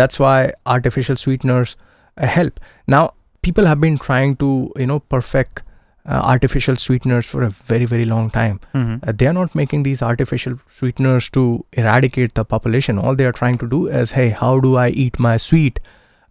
that's 0.00 0.18
why 0.24 0.52
artificial 0.66 1.16
sweeteners 1.16 1.76
uh, 2.18 2.26
help 2.26 2.60
now 2.86 3.04
people 3.42 3.66
have 3.70 3.80
been 3.80 3.96
trying 4.08 4.36
to 4.42 4.50
you 4.76 4.86
know 4.90 4.98
perfect 5.14 5.62
uh, 6.06 6.20
artificial 6.34 6.76
sweeteners 6.76 7.24
for 7.24 7.42
a 7.42 7.50
very 7.72 7.86
very 7.94 8.04
long 8.04 8.28
time 8.38 8.60
Mm-hmm. 8.74 9.08
uh, 9.08 9.12
they 9.22 9.26
are 9.26 9.36
not 9.40 9.54
making 9.54 9.84
these 9.88 10.02
artificial 10.12 10.58
sweeteners 10.78 11.30
to 11.38 11.44
eradicate 11.72 12.34
the 12.34 12.44
population 12.54 12.98
all 12.98 13.14
they 13.22 13.24
are 13.32 13.36
trying 13.42 13.56
to 13.64 13.68
do 13.76 13.86
is 14.02 14.12
hey 14.20 14.28
how 14.44 14.54
do 14.68 14.76
i 14.76 14.88
eat 15.04 15.18
my 15.18 15.36
sweet 15.48 15.80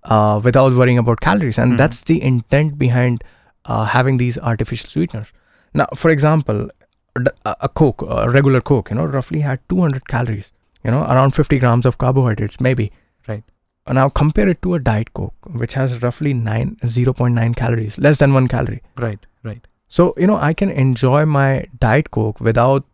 uh, 0.04 0.40
without 0.44 0.74
worrying 0.82 1.00
about 1.06 1.22
calories 1.22 1.58
and 1.58 1.74
Mhm. 1.74 1.78
that's 1.84 2.04
the 2.12 2.22
intent 2.34 2.78
behind 2.78 3.24
uh, 3.66 3.86
having 3.86 4.18
these 4.18 4.38
artificial 4.40 4.90
sweeteners 4.90 5.32
now 5.74 5.88
for 5.96 6.10
example 6.12 6.70
a 7.46 7.70
coke 7.70 8.02
a 8.02 8.30
regular 8.30 8.62
coke 8.62 8.90
you 8.90 8.96
know 8.96 9.06
roughly 9.06 9.42
had 9.42 9.60
200 9.70 10.08
calories 10.08 10.52
you 10.84 10.92
know 10.92 11.04
around 11.04 11.32
50 11.32 11.60
grams 11.60 11.86
of 11.86 11.98
carbohydrates 11.98 12.60
maybe 12.60 12.92
Right. 13.28 13.44
Now 13.98 14.10
compare 14.10 14.50
it 14.50 14.62
to 14.64 14.74
a 14.76 14.80
diet 14.80 15.14
coke 15.14 15.36
which 15.64 15.76
has 15.76 16.02
roughly 16.02 16.34
9 16.34 16.78
0.9 16.84 17.56
calories 17.56 17.98
less 17.98 18.18
than 18.18 18.34
1 18.34 18.48
calorie 18.48 18.82
Right, 18.98 19.20
right. 19.44 19.68
so, 19.88 20.14
you 20.18 20.26
know, 20.28 20.38
I 20.38 20.54
can 20.54 20.70
enjoy 20.72 21.26
my 21.26 21.68
Diet 21.80 22.10
Coke 22.12 22.40
without 22.40 22.86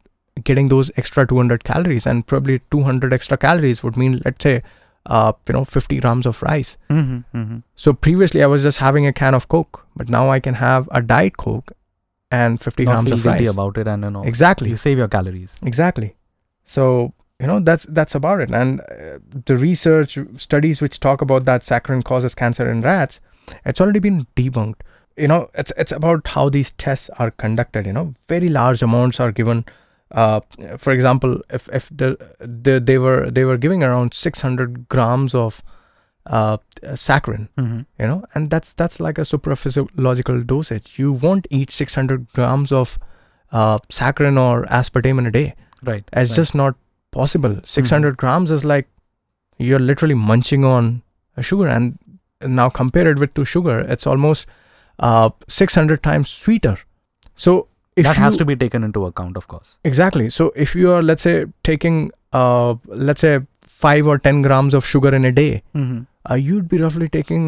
getting 0.44 0.68
those 0.70 0.92
extra 0.98 1.26
200 1.28 1.64
calories, 1.64 2.06
and 2.06 2.26
probably 2.28 2.60
200 2.72 3.14
extra 3.14 3.38
calories 3.38 3.82
would 3.84 3.96
mean, 3.98 4.22
let's 4.26 4.44
say, 4.44 4.62
uh, 5.06 5.34
you 5.48 5.54
know, 5.54 5.66
50 5.66 6.00
grams 6.00 6.26
of 6.26 6.42
rice. 6.44 6.78
Mm-hmm. 6.90 7.38
Mm-hmm. 7.38 7.58
So 7.76 7.94
previously 7.94 8.44
I 8.44 8.48
was 8.48 8.64
just 8.64 8.78
having 8.80 9.06
a 9.08 9.14
can 9.14 9.34
of 9.34 9.48
Coke, 9.48 9.86
but 9.96 10.10
now 10.10 10.30
I 10.30 10.40
can 10.40 10.56
have 10.56 10.88
a 10.92 11.02
Diet 11.02 11.38
Coke 11.38 11.72
and 12.32 12.62
50 12.62 12.86
Not 12.86 12.92
grams 12.92 13.12
of 13.12 13.26
rice. 13.26 13.50
about 13.50 13.78
it, 13.78 13.88
and 13.88 14.04
you 14.04 14.10
know, 14.12 14.24
Exactly, 14.24 14.70
you 14.70 14.76
save 14.76 14.98
your 14.98 15.08
calories. 15.08 15.56
exactly. 15.64 16.16
So 16.66 17.14
you 17.40 17.48
know 17.48 17.60
that's 17.60 17.86
that's 17.86 18.14
about 18.16 18.42
it. 18.42 18.52
And 18.52 18.82
uh, 18.82 19.20
the 19.46 19.58
research 19.58 20.18
studies 20.38 20.82
which 20.82 21.00
talk 21.00 21.22
about 21.22 21.46
that 21.46 21.62
saccharin 21.62 22.04
causes 22.04 22.36
cancer 22.36 22.70
in 22.70 22.82
rats, 22.82 23.22
it's 23.66 23.82
already 23.82 24.00
been 24.00 24.28
debunked. 24.36 24.82
You 25.18 25.28
know, 25.30 25.50
it's 25.56 25.72
it's 25.78 25.92
about 25.92 26.28
how 26.28 26.50
these 26.50 26.72
tests 26.74 27.10
are 27.18 27.32
conducted. 27.32 27.86
You 27.88 27.94
know, 27.94 28.14
very 28.28 28.50
large 28.50 28.82
amounts 28.84 29.20
are 29.20 29.32
given. 29.32 29.66
Uh, 30.12 30.40
for 30.78 30.92
example, 30.92 31.42
if 31.50 31.70
if 31.72 31.90
the, 31.90 32.18
the 32.40 32.80
they 32.80 32.98
were 32.98 33.30
they 33.30 33.44
were 33.44 33.58
giving 33.58 33.84
around 33.84 34.14
600 34.14 34.90
grams 34.90 35.36
of 35.36 35.62
uh, 36.26 36.58
saccharin, 36.84 37.48
Mm-hmm. 37.58 37.82
you 38.00 38.08
know, 38.08 38.24
and 38.34 38.50
that's 38.50 38.74
that's 38.74 39.00
like 39.00 39.18
a 39.18 39.22
supraphysiological 39.22 40.46
dosage. 40.48 40.98
You 40.98 41.12
won't 41.14 41.48
eat 41.50 41.72
600 41.72 42.32
grams 42.34 42.72
of 42.72 42.98
uh, 43.52 43.78
saccharin 43.90 44.40
or 44.40 44.66
aspartame 44.66 45.20
in 45.20 45.26
a 45.28 45.32
day. 45.32 45.56
Right. 45.84 46.04
It's 46.14 46.32
right. 46.32 46.36
just 46.36 46.56
not 46.56 46.76
possible. 47.12 47.60
600 47.64 48.18
grams 48.18 48.52
is 48.52 48.66
like 48.66 48.88
you're 49.58 49.80
literally 49.80 50.16
munching 50.16 50.66
on 50.66 51.04
a 51.38 51.44
sugar, 51.44 51.68
and 51.68 51.98
now 52.42 52.70
compared 52.70 53.20
with 53.20 53.34
to 53.36 53.46
sugar, 53.46 53.80
it's 53.80 54.08
almost 54.08 54.46
uh, 55.00 55.30
600 55.48 56.02
times 56.02 56.30
sweeter. 56.30 56.78
So 57.36 57.68
if 58.00 58.06
that 58.10 58.16
has 58.24 58.38
to 58.42 58.46
be 58.50 58.56
taken 58.64 58.84
into 58.90 59.06
account, 59.06 59.38
of 59.38 59.48
course. 59.48 59.78
exactly. 59.84 60.30
So 60.30 60.52
if 60.66 60.76
you 60.76 60.92
are, 60.92 61.02
let's 61.02 61.22
say, 61.30 61.46
taking, 61.64 62.12
uh, 62.34 62.76
let's 63.10 63.22
say, 63.22 63.40
five 63.62 64.08
or 64.14 64.18
10 64.18 64.42
grams 64.42 64.74
of 64.74 64.86
sugar 64.86 65.14
in 65.16 65.26
a 65.26 65.32
day, 65.32 65.64
Mm-hmm. 65.76 66.00
uh, 66.32 66.36
you'd 66.36 66.68
be 66.68 66.78
roughly 66.78 67.08
taking, 67.10 67.46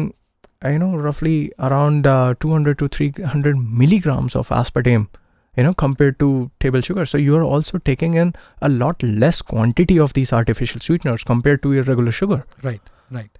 you 0.64 0.78
know, 0.78 0.96
roughly 0.96 1.52
around 1.58 2.06
uh, 2.06 2.34
200 2.40 2.78
to 2.78 2.88
300 2.88 3.58
milligrams 3.82 4.34
of 4.36 4.48
aspartame, 4.48 5.08
you 5.56 5.62
know, 5.62 5.74
compared 5.74 6.18
to 6.20 6.50
table 6.60 6.80
sugar. 6.80 7.04
So 7.04 7.18
you're 7.18 7.42
also 7.44 7.78
taking 7.78 8.14
in 8.14 8.34
a 8.62 8.68
lot 8.68 9.02
less 9.02 9.42
quantity 9.42 9.98
of 9.98 10.12
these 10.14 10.32
artificial 10.32 10.80
sweeteners 10.80 11.24
compared 11.24 11.62
to 11.64 11.72
your 11.74 11.82
regular 11.84 12.12
sugar. 12.12 12.44
Right. 12.62 12.80
Right. 13.10 13.30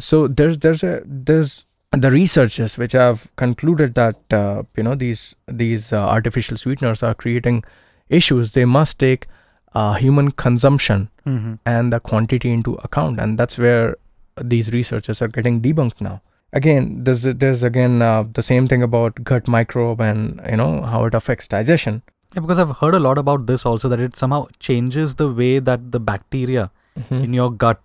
So 0.00 0.26
there's 0.28 0.58
there's 0.58 0.82
a 0.82 1.02
there's 1.04 1.64
the 1.92 2.10
researchers 2.10 2.76
which 2.76 2.92
have 2.92 3.28
concluded 3.36 3.94
that 3.94 4.16
uh, 4.32 4.62
you 4.76 4.82
know 4.82 4.94
these 4.94 5.34
these 5.46 5.92
uh, 5.92 6.06
artificial 6.06 6.56
sweeteners 6.56 7.02
are 7.02 7.14
creating 7.14 7.64
issues. 8.08 8.52
They 8.52 8.64
must 8.64 8.98
take 8.98 9.26
uh, 9.74 9.94
human 9.94 10.30
consumption 10.32 11.08
Mm-hmm. 11.28 11.54
and 11.66 11.92
the 11.92 12.00
quantity 12.00 12.50
into 12.50 12.72
account 12.76 13.20
and 13.20 13.38
that's 13.38 13.58
where 13.58 13.96
these 14.40 14.72
researchers 14.72 15.20
are 15.20 15.28
getting 15.28 15.60
debunked 15.60 16.00
now 16.00 16.22
again 16.54 17.04
there's 17.04 17.24
there's 17.24 17.62
again 17.62 18.00
uh, 18.00 18.24
the 18.32 18.40
same 18.40 18.66
thing 18.66 18.82
about 18.82 19.22
gut 19.24 19.46
microbe 19.46 20.00
and 20.00 20.40
you 20.48 20.56
know 20.56 20.80
how 20.92 21.04
it 21.04 21.12
affects 21.14 21.46
digestion 21.46 22.00
Yeah, 22.34 22.40
because 22.40 22.58
I've 22.58 22.78
heard 22.78 22.94
a 22.94 22.98
lot 23.08 23.18
about 23.18 23.44
this 23.46 23.66
also 23.66 23.90
that 23.90 24.00
it 24.00 24.16
somehow 24.16 24.46
changes 24.58 25.16
the 25.16 25.28
way 25.30 25.58
that 25.58 25.92
the 25.92 26.00
bacteria 26.00 26.70
Mhm. 26.98 27.22
in 27.24 27.34
your 27.34 27.50
gut 27.52 27.82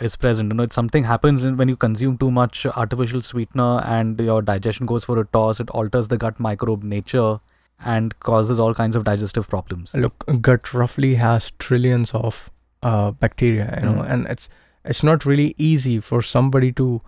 is 0.00 0.16
present. 0.16 0.50
You 0.50 0.56
know, 0.56 0.62
it's 0.64 0.74
something 0.74 1.04
happens 1.04 1.44
in- 1.44 1.56
when 1.56 1.68
you 1.68 1.76
consume 1.76 2.16
too 2.18 2.30
much 2.30 2.64
artificial 2.66 3.20
sweetener 3.20 3.80
and 3.80 4.18
your 4.20 4.40
digestion 4.42 4.86
goes 4.86 5.04
for 5.04 5.18
a 5.18 5.24
toss. 5.26 5.60
It 5.60 5.70
alters 5.70 6.08
the 6.08 6.16
gut 6.16 6.40
microbe 6.40 6.82
nature 6.82 7.40
and 7.84 8.18
causes 8.20 8.58
all 8.60 8.74
kinds 8.74 8.94
of 8.96 9.04
digestive 9.04 9.48
problems. 9.48 9.92
look 9.94 10.24
gut 10.40 10.72
roughly 10.72 11.16
has 11.16 11.50
trillions 11.58 12.12
of 12.14 12.48
uh, 12.82 13.10
bacteria 13.10 13.64
you 13.80 13.86
know 13.88 14.02
Mm. 14.02 14.10
and 14.12 14.26
it's 14.34 14.48
it's 14.84 15.02
not 15.08 15.24
really 15.30 15.54
easy 15.58 15.98
for 16.00 16.20
somebody 16.22 16.70
to 16.80 17.00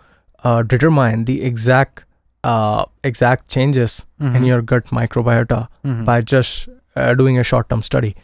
uh, 0.44 0.62
determine 0.62 1.24
the 1.30 1.42
exact 1.42 2.04
uh, 2.44 2.84
exact 3.04 3.48
changes 3.48 4.04
in 4.20 4.32
Mhm. 4.42 4.46
your 4.46 4.60
gut 4.72 4.86
microbiota 4.98 5.60
Mhm. 5.84 6.04
by 6.04 6.20
just 6.20 6.68
uh, 6.96 7.14
doing 7.14 7.38
a 7.38 7.44
short 7.52 7.68
term 7.68 7.82
study 7.90 8.14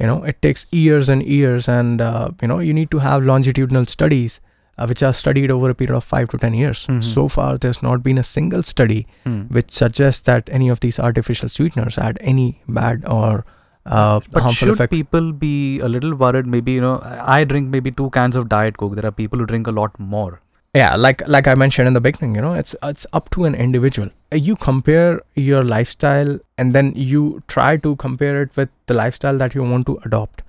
you 0.00 0.06
know 0.06 0.22
it 0.32 0.40
takes 0.42 0.66
years 0.70 1.08
and 1.08 1.22
years 1.38 1.68
and 1.68 2.00
uh, 2.00 2.28
you 2.42 2.48
know 2.48 2.58
you 2.60 2.72
need 2.72 2.90
to 2.92 2.98
have 3.06 3.24
longitudinal 3.30 3.86
studies 3.86 4.40
uh, 4.78 4.86
which 4.86 5.02
are 5.02 5.12
studied 5.20 5.50
over 5.50 5.70
a 5.70 5.74
period 5.74 5.96
of 5.96 6.04
five 6.04 6.28
to 6.32 6.38
ten 6.38 6.54
years. 6.54 6.86
Mhm. 6.86 7.02
So 7.04 7.26
far, 7.36 7.58
there's 7.62 7.82
not 7.82 8.02
been 8.08 8.18
a 8.18 8.26
single 8.32 8.62
study 8.72 8.98
Hmm. 9.24 9.38
which 9.58 9.70
suggests 9.78 10.22
that 10.32 10.48
any 10.58 10.68
of 10.74 10.80
these 10.84 11.00
artificial 11.10 11.48
sweeteners 11.54 11.96
had 11.96 12.18
any 12.34 12.44
bad 12.80 13.04
or 13.20 13.44
uh, 13.86 14.20
But 14.36 14.48
should 14.50 14.68
effect. 14.74 14.92
people 14.92 15.32
be 15.32 15.80
a 15.80 15.88
little 15.88 16.14
worried? 16.14 16.46
Maybe 16.54 16.72
you 16.72 16.80
know, 16.80 16.94
I 17.36 17.44
drink 17.52 17.70
maybe 17.74 17.90
two 17.90 18.10
cans 18.10 18.36
of 18.36 18.48
Diet 18.48 18.76
Coke. 18.76 18.94
There 18.96 19.06
are 19.10 19.16
people 19.20 19.38
who 19.38 19.46
drink 19.46 19.66
a 19.66 19.72
lot 19.72 19.98
more. 19.98 20.40
Yeah, 20.78 20.96
like 21.04 21.22
like 21.34 21.46
I 21.52 21.54
mentioned 21.62 21.88
in 21.90 21.94
the 21.98 22.00
beginning, 22.06 22.34
you 22.38 22.42
know, 22.46 22.54
it's 22.62 22.74
it's 22.92 23.06
up 23.20 23.30
to 23.36 23.44
an 23.50 23.54
individual. 23.66 24.08
Uh, 24.32 24.40
You 24.48 24.56
compare 24.64 25.20
your 25.48 25.62
lifestyle 25.74 26.32
and 26.64 26.74
then 26.78 26.92
you 27.10 27.22
try 27.56 27.70
to 27.88 27.96
compare 28.06 28.42
it 28.46 28.56
with 28.62 28.70
the 28.92 28.94
lifestyle 29.02 29.38
that 29.44 29.54
you 29.58 29.62
want 29.74 29.86
to 29.92 29.98
adopt. 30.10 30.42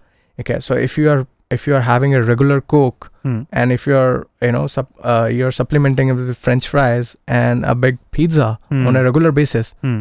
Okay, 0.43 0.59
so 0.69 0.75
if 0.89 0.97
you 1.03 1.09
are 1.15 1.25
if 1.57 1.65
you 1.67 1.75
are 1.75 1.81
having 1.85 2.13
a 2.15 2.21
regular 2.25 2.59
Coke 2.75 3.05
Hmm. 3.27 3.37
and 3.61 3.71
if 3.77 3.85
you're 3.91 4.27
you 4.47 4.51
know 4.57 4.67
sup, 4.73 4.91
uh, 5.13 5.27
you're 5.39 5.55
supplementing 5.59 6.11
it 6.13 6.19
with 6.19 6.37
French 6.47 6.67
fries 6.73 7.15
and 7.39 7.65
a 7.65 7.73
big 7.85 7.97
pizza 8.17 8.49
Hmm. 8.73 8.85
on 8.91 8.95
a 8.99 9.03
regular 9.07 9.31
basis, 9.39 9.71
Hmm. 9.87 9.97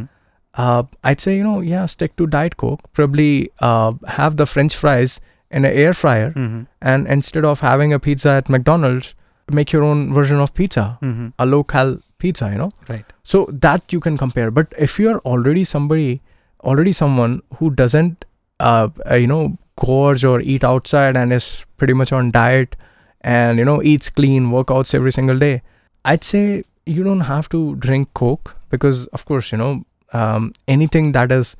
uh, 0.66 0.82
I'd 1.12 1.20
say 1.26 1.36
you 1.38 1.44
know 1.48 1.60
yeah 1.70 1.86
stick 1.94 2.16
to 2.22 2.26
Diet 2.36 2.56
Coke. 2.64 2.84
Probably 3.00 3.30
uh, 3.70 3.92
have 4.18 4.36
the 4.42 4.46
French 4.56 4.76
fries 4.82 5.20
in 5.50 5.64
an 5.70 5.72
air 5.86 5.94
fryer, 6.02 6.30
Hmm. 6.36 6.60
and 6.92 7.06
instead 7.16 7.44
of 7.54 7.60
having 7.70 7.92
a 7.92 7.98
pizza 8.08 8.30
at 8.42 8.48
McDonald's, 8.56 9.14
make 9.52 9.72
your 9.72 9.82
own 9.82 10.12
version 10.14 10.38
of 10.40 10.54
pizza, 10.54 10.98
Hmm. 11.00 11.28
a 11.38 11.46
low 11.46 11.62
cal 11.64 11.96
pizza. 12.18 12.50
You 12.50 12.58
know, 12.58 12.70
Right. 12.88 13.04
so 13.22 13.46
that 13.66 13.92
you 13.92 14.00
can 14.00 14.16
compare. 14.18 14.50
But 14.50 14.72
if 14.78 14.98
you're 14.98 15.18
already 15.20 15.64
somebody, 15.64 16.20
already 16.64 16.92
someone 16.92 17.42
who 17.58 17.70
doesn't, 17.70 18.24
uh, 18.60 18.88
uh, 19.10 19.14
you 19.14 19.26
know, 19.26 19.56
gorge 19.80 20.24
or 20.24 20.40
eat 20.40 20.64
outside 20.64 21.16
and 21.16 21.32
is 21.32 21.64
pretty 21.76 21.92
much 21.94 22.12
on 22.12 22.30
diet, 22.30 22.74
and 23.20 23.58
you 23.58 23.64
know 23.64 23.82
eats 23.82 24.10
clean, 24.10 24.50
workouts 24.50 24.94
every 24.94 25.12
single 25.12 25.38
day, 25.38 25.62
I'd 26.04 26.24
say 26.24 26.64
you 26.86 27.04
don't 27.04 27.20
have 27.28 27.48
to 27.50 27.76
drink 27.76 28.08
Coke 28.14 28.56
because, 28.70 29.06
of 29.08 29.24
course, 29.26 29.52
you 29.52 29.58
know, 29.58 29.84
um, 30.12 30.52
anything 30.66 31.12
that 31.12 31.30
is 31.30 31.56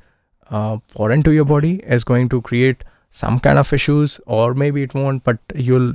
uh, 0.49 0.77
foreign 0.89 1.21
to 1.23 1.31
your 1.31 1.45
body 1.45 1.73
is 1.97 2.03
going 2.03 2.29
to 2.29 2.41
create 2.41 2.83
some 3.11 3.39
kind 3.39 3.59
of 3.59 3.71
issues, 3.73 4.19
or 4.25 4.53
maybe 4.53 4.81
it 4.83 4.93
won't, 4.93 5.23
but 5.23 5.37
you'll 5.55 5.93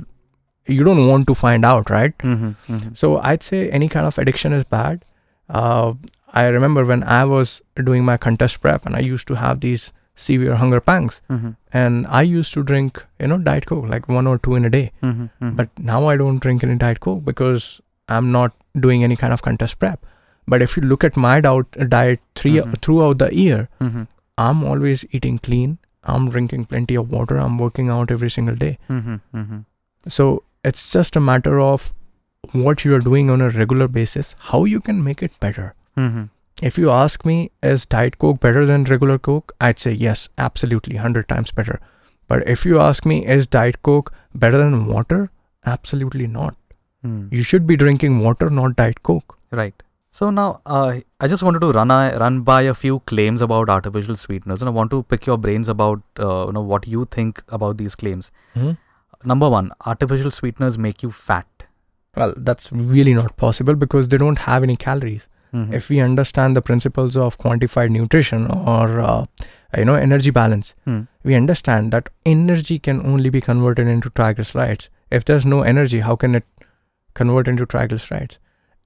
you 0.67 0.83
don't 0.83 1.07
want 1.07 1.27
to 1.27 1.35
find 1.35 1.65
out, 1.65 1.89
right? 1.89 2.13
Hmm. 2.21 2.51
Hmm. 2.67 2.77
So 2.93 3.17
I'd 3.19 3.43
say 3.43 3.69
any 3.69 3.87
kind 3.89 4.05
of 4.07 4.17
addiction 4.17 4.53
is 4.53 4.63
bad. 4.63 5.03
Uh, 5.49 5.93
I 6.33 6.47
remember 6.47 6.83
when 6.85 7.03
I 7.03 7.23
was 7.25 7.61
doing 7.83 8.03
my 8.05 8.17
contest 8.17 8.61
prep 8.61 8.85
and 8.85 8.95
I 8.95 8.99
used 8.99 9.27
to 9.27 9.35
have 9.35 9.59
these 9.61 9.91
severe 10.15 10.55
hunger 10.55 10.79
pangs, 10.79 11.21
Hmm. 11.29 11.49
and 11.73 12.07
I 12.07 12.21
used 12.21 12.53
to 12.53 12.63
drink, 12.63 13.03
you 13.19 13.27
know, 13.27 13.37
Diet 13.37 13.65
Coke 13.65 13.87
like 13.93 14.07
one 14.07 14.27
or 14.27 14.37
two 14.37 14.55
in 14.55 14.65
a 14.65 14.69
day. 14.69 14.91
Hmm. 15.01 15.25
But 15.61 15.69
now 15.77 16.07
I 16.07 16.15
don't 16.17 16.39
drink 16.45 16.63
any 16.63 16.75
Diet 16.83 16.99
Coke 17.01 17.23
because 17.25 17.81
I'm 18.07 18.31
not 18.31 18.53
doing 18.87 19.03
any 19.03 19.15
kind 19.23 19.33
of 19.33 19.41
contest 19.41 19.77
prep. 19.79 20.05
But 20.47 20.61
if 20.61 20.77
you 20.77 20.83
look 20.83 21.03
at 21.03 21.17
my 21.17 21.41
diet, 21.41 21.89
diet 21.93 22.19
three, 22.35 22.55
Mhm. 22.61 22.81
throughout 22.87 23.17
the 23.23 23.29
year, 23.43 23.67
Hmm. 23.79 24.03
I'm 24.47 24.63
always 24.63 25.05
eating 25.11 25.37
clean. 25.49 25.77
I'm 26.15 26.29
drinking 26.29 26.65
plenty 26.73 26.95
of 27.03 27.11
water. 27.19 27.37
I'm 27.43 27.57
working 27.57 27.89
out 27.89 28.11
every 28.17 28.29
single 28.39 28.55
day. 28.65 28.73
Hmm. 28.87 29.15
Hmm. 29.33 29.59
So 30.17 30.27
it's 30.69 30.91
just 30.91 31.15
a 31.15 31.19
matter 31.19 31.59
of 31.59 31.93
what 32.51 32.85
you're 32.85 33.05
doing 33.07 33.29
on 33.29 33.41
a 33.41 33.49
regular 33.49 33.87
basis, 33.87 34.35
how 34.51 34.63
you 34.65 34.79
can 34.79 35.03
make 35.03 35.21
it 35.23 35.39
better. 35.39 35.73
Hmm. 35.95 36.23
If 36.61 36.77
you 36.77 36.89
ask 36.89 37.25
me, 37.25 37.51
is 37.61 37.85
Diet 37.85 38.17
Coke 38.17 38.39
better 38.39 38.65
than 38.65 38.85
regular 38.85 39.17
Coke? 39.17 39.53
I'd 39.59 39.79
say 39.79 39.91
yes, 39.91 40.29
absolutely, 40.37 40.95
100 40.95 41.27
times 41.27 41.51
better. 41.51 41.79
But 42.27 42.47
if 42.47 42.65
you 42.65 42.79
ask 42.79 43.05
me, 43.05 43.25
is 43.25 43.45
Diet 43.45 43.81
Coke 43.83 44.13
better 44.33 44.57
than 44.57 44.85
water? 44.87 45.31
Absolutely 45.65 46.27
not. 46.27 46.55
Hmm. 47.01 47.27
You 47.31 47.43
should 47.43 47.67
be 47.67 47.75
drinking 47.75 48.19
water, 48.19 48.49
not 48.49 48.75
Diet 48.75 49.03
Coke. 49.03 49.37
Right. 49.51 49.81
So 50.09 50.29
now, 50.29 50.61
uh, 50.65 51.01
I 51.19 51.27
just 51.27 51.43
wanted 51.43 51.59
to 51.59 51.73
run 51.73 51.91
a, 51.91 52.17
run 52.17 52.41
by 52.41 52.61
a 52.61 52.73
few 52.73 52.99
claims 53.01 53.41
about 53.41 53.69
artificial 53.69 54.15
sweeteners, 54.15 54.61
and 54.61 54.69
I 54.69 54.71
want 54.71 54.89
to 54.91 55.03
pick 55.03 55.25
your 55.25 55.37
brains 55.37 55.67
about 55.67 56.01
uh, 56.17 56.45
you 56.47 56.53
know 56.53 56.61
what 56.61 56.87
you 56.87 57.03
think 57.11 57.43
about 57.49 57.77
these 57.77 57.95
claims. 57.95 58.31
Number 59.25 59.49
one, 59.49 59.71
artificial 59.85 60.31
sweeteners 60.31 60.77
make 60.77 61.01
you 61.03 61.11
fat. 61.11 61.47
Well, 62.15 62.33
that's 62.37 62.71
really 62.71 63.13
not 63.13 63.35
possible 63.37 63.75
because 63.75 64.07
they 64.09 64.17
don't 64.17 64.39
have 64.39 64.63
any 64.63 64.75
calories. 64.75 65.27
Mhm. 65.53 65.73
If 65.73 65.89
we 65.89 65.99
understand 65.99 66.55
the 66.55 66.61
principles 66.61 67.17
of 67.17 67.37
quantified 67.37 67.89
nutrition 67.95 68.45
or 68.51 68.99
uh, 69.01 69.25
you 69.77 69.85
know 69.85 69.95
energy 69.95 70.29
balance, 70.37 70.73
Hmm. 70.85 71.01
we 71.23 71.35
understand 71.35 71.91
that 71.97 72.09
energy 72.25 72.77
can 72.79 73.01
only 73.13 73.29
be 73.29 73.41
converted 73.41 73.87
into 73.87 74.09
triglycerides. 74.09 74.89
If 75.11 75.25
there's 75.25 75.45
no 75.45 75.61
energy, 75.73 75.99
how 76.01 76.15
can 76.15 76.35
it 76.35 76.45
convert 77.13 77.47
into 77.47 77.65
triglycerides? 77.65 78.37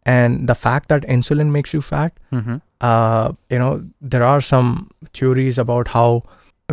And 0.05 0.47
the 0.47 0.55
fact 0.55 0.89
that 0.89 1.03
insulin 1.17 1.51
makes 1.57 1.73
you 1.73 1.81
fat, 1.81 2.13
Mhm. 2.31 2.61
uh, 2.81 3.31
you 3.49 3.59
know, 3.59 3.71
there 4.01 4.23
are 4.23 4.41
some 4.41 4.89
theories 5.13 5.57
about 5.57 5.89
how 5.89 6.23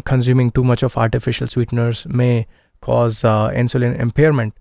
consuming 0.04 0.50
too 0.50 0.64
much 0.64 0.82
of 0.82 0.96
artificial 0.96 1.46
sweeteners 1.46 2.06
may 2.22 2.46
cause 2.80 3.24
uh, 3.24 3.50
insulin 3.50 3.98
impairment, 3.98 4.54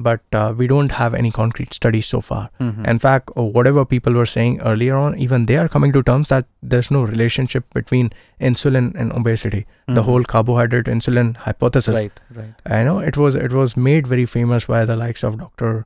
but 0.00 0.20
uh, 0.32 0.52
we 0.56 0.66
don't 0.66 0.92
have 0.92 1.14
any 1.14 1.30
concrete 1.30 1.72
studies 1.74 2.06
so 2.06 2.20
far. 2.20 2.50
Mhm. 2.60 2.86
In 2.92 2.98
fact, 2.98 3.30
uh, 3.36 3.42
whatever 3.56 3.84
people 3.84 4.12
were 4.20 4.26
saying 4.26 4.60
earlier 4.72 4.96
on, 4.96 5.16
even 5.26 5.46
they 5.46 5.56
are 5.56 5.68
coming 5.68 5.92
to 5.92 6.02
terms 6.02 6.28
that 6.30 6.46
there's 6.62 6.90
no 6.90 7.02
relationship 7.02 7.64
between 7.74 8.10
insulin 8.40 8.92
and 8.96 9.12
obesity. 9.12 9.64
The 9.86 10.00
Mhm. 10.00 10.04
whole 10.10 10.24
carbohydrate 10.34 10.86
insulin 10.96 11.36
hypothesis. 11.48 11.98
right, 11.98 12.20
right. 12.42 12.54
I 12.78 12.82
know 12.84 12.98
it 13.12 13.16
was 13.16 13.34
it 13.48 13.52
was 13.52 13.76
made 13.76 14.06
very 14.14 14.26
famous 14.26 14.66
by 14.76 14.84
the 14.92 14.96
likes 14.96 15.22
of 15.30 15.38
Dr. 15.38 15.84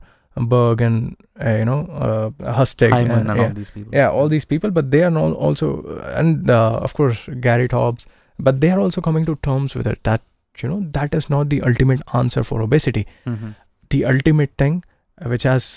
Berg 0.53 0.81
and 0.81 1.15
uh, 1.43 1.49
you 1.59 1.65
know 1.65 1.79
uh, 2.07 2.29
Lustig 2.57 2.91
and, 2.97 3.11
and 3.11 3.27
yeah, 3.37 3.43
all 3.45 3.53
these 3.59 3.69
people. 3.75 3.93
yeah, 3.99 4.09
all 4.09 4.27
these 4.33 4.45
people, 4.45 4.71
but 4.71 4.91
they 4.91 5.03
are 5.03 5.09
not 5.11 5.33
also 5.47 5.69
and 6.15 6.49
uh, 6.57 6.79
of 6.87 6.93
course 6.93 7.23
Gary 7.45 7.67
Taubes, 7.67 8.05
but 8.39 8.61
they 8.61 8.69
are 8.71 8.79
also 8.79 9.01
coming 9.01 9.25
to 9.29 9.35
terms 9.47 9.73
with 9.79 9.87
it 9.93 10.03
that 10.03 10.21
you 10.63 10.69
know 10.69 10.79
that 10.97 11.13
is 11.19 11.29
not 11.29 11.49
the 11.49 11.61
ultimate 11.71 12.01
answer 12.21 12.43
for 12.49 12.61
obesity 12.65 13.05
Mhm. 13.31 13.55
the 13.95 14.03
ultimate 14.13 14.51
thing 14.63 14.83
uh, 15.21 15.29
which 15.33 15.43
has 15.43 15.67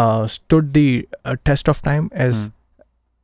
uh, 0.00 0.26
stood 0.26 0.72
the 0.74 0.86
uh, 1.24 1.36
test 1.50 1.68
of 1.74 1.82
time 1.90 2.10
is 2.26 2.36
Mm. 2.48 2.52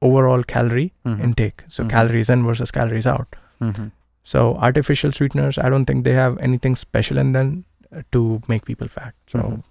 overall 0.08 0.42
calorie 0.52 0.90
Mhm. 1.04 1.20
intake. 1.28 1.62
So 1.76 1.84
Mhm. 1.84 1.90
calories 1.92 2.28
in 2.34 2.42
versus 2.48 2.70
calories 2.78 3.06
out. 3.12 3.36
Mhm. 3.68 3.86
So 4.32 4.42
artificial 4.68 5.12
sweeteners, 5.18 5.58
I 5.58 5.70
don't 5.74 5.86
think 5.92 6.04
they 6.08 6.12
have 6.18 6.36
anything 6.48 6.76
special 6.82 7.18
in 7.24 7.32
them 7.38 7.48
uh, 7.96 8.02
to 8.12 8.20
make 8.52 8.66
people 8.66 8.88
fat. 8.98 9.14
So 9.34 9.38
Mhm. 9.38 9.62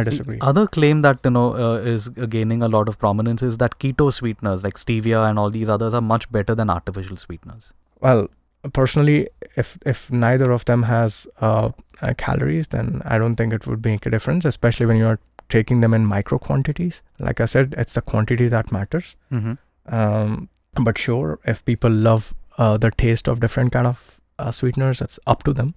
I 0.00 0.04
The 0.04 0.10
disagree. 0.12 0.38
Other 0.52 0.66
claim 0.78 1.02
that 1.08 1.18
you 1.24 1.30
know 1.36 1.44
uh, 1.66 1.74
is 1.96 2.08
uh, 2.16 2.26
gaining 2.36 2.62
a 2.62 2.68
lot 2.76 2.88
of 2.94 2.98
prominence 3.04 3.42
is 3.50 3.58
that 3.64 3.76
keto 3.84 4.08
sweeteners 4.20 4.64
like 4.68 4.80
stevia 4.86 5.22
and 5.28 5.38
all 5.44 5.50
these 5.58 5.68
others 5.76 5.94
are 6.00 6.04
much 6.14 6.30
better 6.38 6.54
than 6.62 6.70
artificial 6.78 7.16
sweeteners. 7.26 7.72
well, 8.08 8.26
personally, 8.72 9.28
if 9.56 9.78
if 9.86 10.10
neither 10.10 10.50
of 10.50 10.64
them 10.64 10.82
has 10.84 11.26
uh, 11.40 11.70
uh, 12.02 12.14
calories, 12.16 12.68
then 12.68 13.02
I 13.04 13.18
don't 13.18 13.36
think 13.36 13.52
it 13.52 13.66
would 13.66 13.84
make 13.84 14.06
a 14.06 14.10
difference, 14.10 14.44
especially 14.44 14.86
when 14.86 14.96
you're 14.96 15.18
taking 15.48 15.80
them 15.80 15.94
in 15.94 16.04
micro 16.06 16.38
quantities. 16.38 17.02
Like 17.18 17.40
I 17.40 17.44
said, 17.46 17.74
it's 17.78 17.94
the 17.94 18.02
quantity 18.02 18.48
that 18.48 18.72
matters. 18.72 19.16
Mm-hmm. 19.32 19.94
um, 19.94 20.48
but 20.84 20.98
sure 20.98 21.38
if 21.44 21.64
people 21.64 21.90
love 21.90 22.34
uh, 22.58 22.76
the 22.76 22.90
taste 22.90 23.28
of 23.28 23.40
different 23.40 23.72
kind 23.72 23.86
of 23.86 24.20
uh, 24.38 24.50
sweeteners 24.50 25.00
it's 25.00 25.18
up 25.26 25.42
to 25.44 25.52
them 25.54 25.74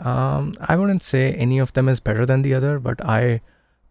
um, 0.00 0.52
i 0.68 0.76
wouldn't 0.76 1.02
say 1.02 1.32
any 1.32 1.58
of 1.58 1.72
them 1.72 1.88
is 1.88 1.98
better 2.00 2.26
than 2.26 2.42
the 2.42 2.52
other 2.52 2.78
but 2.78 3.02
i 3.04 3.40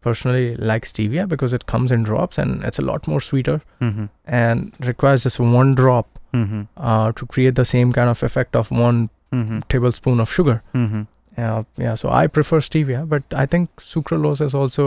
personally 0.01 0.55
like 0.57 0.85
stevia 0.85 1.27
because 1.27 1.53
it 1.53 1.65
comes 1.65 1.91
in 1.91 2.03
drops 2.03 2.37
and 2.37 2.63
it's 2.63 2.77
a 2.77 2.83
lot 2.83 3.07
more 3.07 3.21
sweeter 3.21 3.61
Mm-hmm. 3.81 4.05
and 4.25 4.73
requires 4.79 5.23
just 5.23 5.39
one 5.39 5.73
drop 5.75 6.12
Mm-hmm. 6.33 6.61
uh, 6.77 7.11
to 7.11 7.25
create 7.33 7.55
the 7.55 7.65
same 7.65 7.91
kind 7.99 8.09
of 8.09 8.23
effect 8.31 8.55
of 8.55 8.71
one 8.71 9.09
Mm-hmm. 9.35 9.59
tablespoon 9.73 10.19
of 10.23 10.31
sugar 10.31 10.55
Mm-hmm. 10.79 11.01
uh, 11.43 11.63
yeah 11.83 11.95
so 12.01 12.09
i 12.17 12.27
prefer 12.33 12.57
stevia 12.65 12.99
but 13.13 13.23
i 13.43 13.45
think 13.53 13.69
sucralose 13.91 14.41
is 14.47 14.53
also 14.59 14.85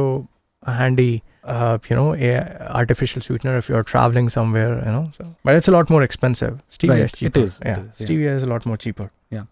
a 0.73 0.75
handy 0.81 1.23
uh, 1.55 1.79
you 1.91 1.97
know 2.01 2.05
a 2.29 2.29
artificial 2.83 3.21
sweetener 3.27 3.57
if 3.63 3.69
you're 3.73 3.83
traveling 3.93 4.29
somewhere 4.35 4.69
you 4.85 4.93
know 4.97 5.03
so 5.17 5.27
but 5.49 5.57
it's 5.61 5.67
a 5.73 5.75
lot 5.77 5.91
more 5.95 6.03
expensive 6.09 6.55
stevia 6.77 6.91
Right, 6.99 7.09
is 7.09 7.17
cheaper 7.23 7.41
is, 7.49 7.57
it 7.61 7.67
yeah 7.73 7.81
is, 7.81 8.01
yeah. 8.01 8.07
stevia 8.07 8.37
is 8.43 8.45
a 8.51 8.51
lot 8.55 8.67
more 8.73 8.77
cheaper 8.87 9.09
Yeah. 9.31 9.45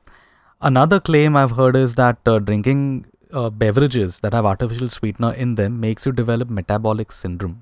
Another 0.71 0.99
claim 1.01 1.37
I've 1.37 1.57
heard 1.61 1.77
is 1.77 1.95
that 2.03 2.19
uh, 2.33 2.39
drinking 2.39 3.07
uh, 3.33 3.51
beverages 3.63 4.21
that 4.21 4.33
have 4.33 4.47
artificial 4.53 4.89
sweetener 4.89 5.33
in 5.33 5.57
them 5.57 5.81
makes 5.81 6.07
you 6.07 6.13
develop 6.23 6.49
metabolic 6.61 7.11
syndrome. 7.23 7.57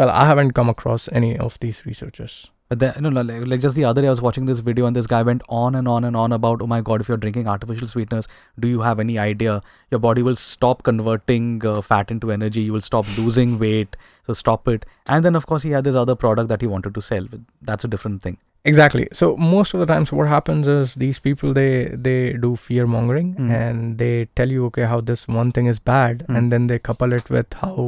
well 0.00 0.10
i 0.20 0.26
haven't 0.32 0.52
come 0.58 0.68
across 0.74 1.08
any 1.22 1.30
of 1.46 1.56
these 1.64 1.76
researchers 1.92 2.34
But 2.70 2.78
then, 2.78 2.94
no, 3.00 3.10
no, 3.10 3.20
like, 3.20 3.46
like 3.46 3.60
just 3.60 3.76
the 3.76 3.84
other 3.84 4.00
day, 4.00 4.06
I 4.06 4.10
was 4.10 4.22
watching 4.22 4.46
this 4.46 4.60
video 4.60 4.86
and 4.86 4.96
this 4.96 5.06
guy 5.06 5.20
went 5.22 5.42
on 5.50 5.74
and 5.74 5.86
on 5.86 6.02
and 6.02 6.16
on 6.16 6.32
about, 6.32 6.62
oh 6.62 6.66
my 6.66 6.80
god, 6.80 7.02
if 7.02 7.08
you're 7.08 7.18
drinking 7.18 7.46
artificial 7.46 7.86
sweeteners, 7.86 8.26
do 8.58 8.66
you 8.68 8.80
have 8.80 8.98
any 8.98 9.18
idea? 9.18 9.60
Your 9.90 9.98
body 10.00 10.22
will 10.22 10.34
stop 10.34 10.82
converting 10.82 11.64
uh, 11.66 11.82
fat 11.82 12.10
into 12.10 12.32
energy. 12.32 12.62
You 12.62 12.72
will 12.72 12.80
stop 12.80 13.06
losing 13.18 13.58
weight. 13.58 13.96
So 14.26 14.32
stop 14.32 14.66
it. 14.66 14.86
And 15.06 15.22
then, 15.24 15.36
of 15.36 15.46
course, 15.46 15.62
he 15.62 15.70
had 15.72 15.84
this 15.84 15.94
other 15.94 16.14
product 16.14 16.48
that 16.48 16.62
he 16.62 16.66
wanted 16.66 16.94
to 16.94 17.02
sell. 17.02 17.26
That's 17.60 17.84
a 17.84 17.88
different 17.88 18.22
thing. 18.22 18.38
exactly 18.70 19.02
so 19.16 19.26
most 19.46 19.74
of 19.76 19.80
the 19.80 19.86
times 19.88 20.10
what 20.18 20.28
happens 20.28 20.68
is 20.74 20.92
these 21.00 21.18
people 21.24 21.50
they 21.56 21.66
they 22.06 22.14
do 22.44 22.50
fear 22.60 22.84
mongering 22.92 23.26
Mm. 23.40 23.50
and 23.56 23.98
they 24.02 24.12
tell 24.40 24.54
you 24.54 24.62
okay 24.68 24.86
how 24.92 25.00
this 25.10 25.24
one 25.38 25.50
thing 25.58 25.66
is 25.72 25.80
bad 25.90 26.22
Mm. 26.28 26.38
and 26.38 26.54
then 26.54 26.68
they 26.70 26.78
couple 26.88 27.16
it 27.16 27.28
with 27.34 27.58
how 27.64 27.84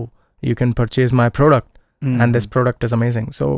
you 0.51 0.57
can 0.63 0.75
purchase 0.81 1.15
my 1.23 1.29
product 1.39 1.81
and 2.25 2.37
this 2.39 2.49
product 2.57 2.85
is 2.89 2.95
amazing 2.99 3.31
so 3.39 3.49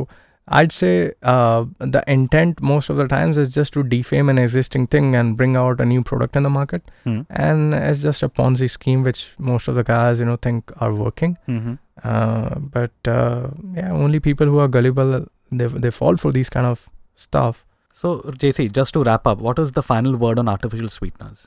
i'd 0.57 0.71
say 0.71 1.11
uh, 1.33 1.63
the 1.95 2.01
intent 2.13 2.61
most 2.61 2.89
of 2.89 2.97
the 3.01 3.07
times 3.07 3.37
is 3.43 3.53
just 3.53 3.73
to 3.73 3.83
defame 3.93 4.29
an 4.33 4.37
existing 4.43 4.87
thing 4.95 5.15
and 5.19 5.37
bring 5.41 5.55
out 5.63 5.79
a 5.79 5.85
new 5.85 6.03
product 6.11 6.35
in 6.35 6.43
the 6.43 6.49
market 6.59 6.81
Mm. 7.05 7.25
and 7.47 7.73
it's 7.79 8.01
just 8.07 8.23
a 8.23 8.29
ponzi 8.39 8.69
scheme 8.77 9.03
which 9.09 9.21
most 9.51 9.67
of 9.67 9.75
the 9.79 9.83
guys 9.89 10.19
you 10.23 10.25
know 10.29 10.37
think 10.47 10.73
are 10.87 10.93
working 11.05 11.37
Mhm. 11.47 11.77
uh, 12.03 12.55
but 12.77 13.11
uh, 13.19 13.47
yeah 13.79 13.91
only 13.91 14.19
people 14.29 14.47
who 14.53 14.59
are 14.65 14.67
gullible 14.77 15.13
they, 15.51 15.67
they 15.85 15.91
fall 16.01 16.15
for 16.25 16.31
these 16.39 16.49
kind 16.57 16.65
of 16.75 16.87
stuff 17.27 17.65
So, 17.99 18.09
JC, 18.41 18.63
just 18.75 18.93
to 18.95 19.01
wrap 19.05 19.25
up, 19.29 19.39
what 19.45 19.57
is 19.61 19.71
the 19.77 19.81
final 19.85 20.13
word 20.23 20.39
on 20.41 20.49
artificial 20.51 20.89
sweeteners? 20.95 21.39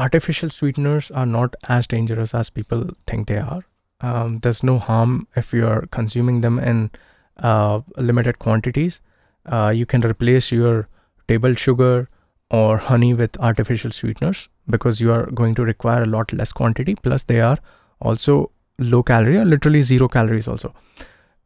artificial 0.00 0.50
sweeteners 0.56 1.10
are 1.20 1.26
not 1.34 1.54
as 1.76 1.86
dangerous 1.92 2.34
as 2.40 2.50
people 2.50 2.82
think 3.10 3.28
they 3.28 3.38
are. 3.38 3.62
Um, 4.08 4.34
there's 4.46 4.62
no 4.70 4.74
harm 4.88 5.14
if 5.42 5.52
you 5.58 5.66
are 5.66 5.86
consuming 5.98 6.40
them 6.42 6.58
in 6.72 6.90
uh, 7.38 7.80
limited 7.96 8.38
quantities. 8.38 9.00
Uh, 9.46 9.72
you 9.74 9.86
can 9.86 10.02
replace 10.02 10.50
your 10.52 10.88
table 11.28 11.54
sugar 11.54 12.08
or 12.50 12.78
honey 12.78 13.14
with 13.14 13.36
artificial 13.38 13.90
sweeteners 13.90 14.48
because 14.68 15.00
you 15.00 15.12
are 15.12 15.26
going 15.26 15.54
to 15.54 15.62
require 15.64 16.02
a 16.02 16.06
lot 16.06 16.32
less 16.32 16.52
quantity. 16.52 16.94
Plus, 16.94 17.24
they 17.24 17.40
are 17.40 17.58
also 18.00 18.50
low 18.78 19.02
calorie 19.02 19.36
or 19.38 19.44
literally 19.44 19.82
zero 19.82 20.08
calories 20.08 20.48
also. 20.48 20.74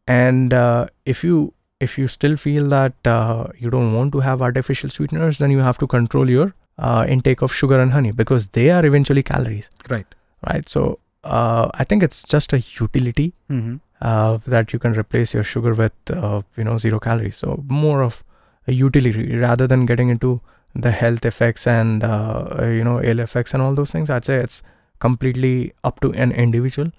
And 0.06 0.52
uh, 0.52 0.86
if 1.06 1.22
you 1.24 1.54
if 1.80 1.98
you 1.98 2.06
still 2.06 2.36
feel 2.36 2.68
that 2.68 2.94
uh, 3.06 3.48
you 3.58 3.68
don't 3.68 3.92
want 3.92 4.12
to 4.12 4.20
have 4.20 4.40
artificial 4.40 4.88
sweeteners, 4.88 5.38
then 5.38 5.50
you 5.50 5.58
have 5.58 5.78
to 5.78 5.86
control 5.86 6.30
your 6.30 6.54
uh, 6.78 7.04
intake 7.08 7.42
of 7.42 7.52
sugar 7.52 7.80
and 7.80 7.92
honey 7.92 8.12
because 8.12 8.46
they 8.48 8.70
are 8.70 8.84
eventually 8.86 9.22
calories, 9.22 9.68
Right. 9.88 10.06
right? 10.48 10.68
So 10.68 11.00
uh, 11.24 11.70
I 11.74 11.82
think 11.82 12.04
it's 12.04 12.22
just 12.22 12.52
a 12.52 12.58
utility 12.80 13.34
Mm-hmm. 13.50 13.76
Uh, 14.02 14.38
that 14.46 14.72
you 14.72 14.78
can 14.78 14.92
replace 14.98 15.32
your 15.34 15.44
sugar 15.44 15.72
with, 15.74 15.92
uh, 16.10 16.42
you 16.56 16.64
know, 16.64 16.76
zero 16.78 16.98
calories. 17.00 17.36
So 17.36 17.64
more 17.68 18.02
of 18.02 18.22
a 18.66 18.72
utility 18.72 19.36
rather 19.36 19.66
than 19.66 19.86
getting 19.86 20.08
into 20.08 20.40
the 20.74 20.90
health 20.90 21.24
effects 21.30 21.66
and 21.66 22.02
uh, 22.02 22.64
you 22.78 22.84
know 22.84 23.00
ill 23.02 23.18
effects 23.20 23.54
and 23.54 23.62
all 23.62 23.74
those 23.74 23.90
things. 23.90 24.10
I'd 24.10 24.24
say 24.24 24.36
it's 24.36 24.62
completely 25.00 25.72
up 25.84 26.00
to 26.00 26.12
an 26.14 26.32
individual. 26.32 26.90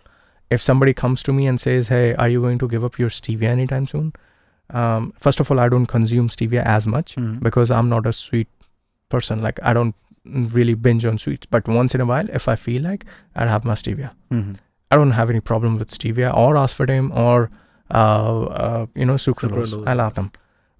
If 0.50 0.62
somebody 0.62 0.94
comes 0.94 1.24
to 1.24 1.34
me 1.34 1.48
and 1.48 1.60
says, 1.60 1.88
"Hey, 1.88 2.14
are 2.16 2.30
you 2.30 2.42
going 2.42 2.60
to 2.60 2.68
give 2.68 2.84
up 2.90 3.00
your 3.00 3.10
stevia 3.10 3.50
anytime 3.54 3.88
soon?" 3.88 4.14
Um, 4.82 5.14
first 5.18 5.40
of 5.40 5.50
all, 5.52 5.60
I 5.60 5.70
don't 5.70 5.88
consume 5.88 6.30
stevia 6.30 6.64
as 6.64 6.86
much 6.88 7.16
Mm-hmm. 7.16 7.40
because 7.48 7.72
I'm 7.72 7.90
not 7.90 8.06
a 8.06 8.14
sweet 8.14 8.48
person. 9.10 9.42
Like 9.42 9.60
I 9.64 9.74
don't 9.74 9.96
really 10.60 10.74
binge 10.76 11.06
on 11.06 11.18
sweets, 11.18 11.46
but 11.46 11.68
once 11.68 11.96
in 11.96 12.02
a 12.02 12.06
while, 12.06 12.30
if 12.42 12.48
I 12.48 12.56
feel 12.56 12.82
like, 12.84 13.06
I'd 13.36 13.50
have 13.50 13.66
my 13.66 13.74
stevia. 13.74 14.12
Mm-hmm. 14.32 14.54
I 14.94 14.96
don't 14.96 15.12
have 15.18 15.32
any 15.32 15.40
problem 15.50 15.78
with 15.80 15.90
stevia 15.90 16.32
or 16.38 16.54
aspartame 16.54 17.08
or 17.26 17.50
uh, 17.90 18.42
uh, 18.64 18.86
you 18.94 19.06
know 19.06 19.16
sucralose. 19.16 19.72
Sucralose. 19.72 19.88
I 19.88 19.94
love 19.94 20.14
them 20.14 20.32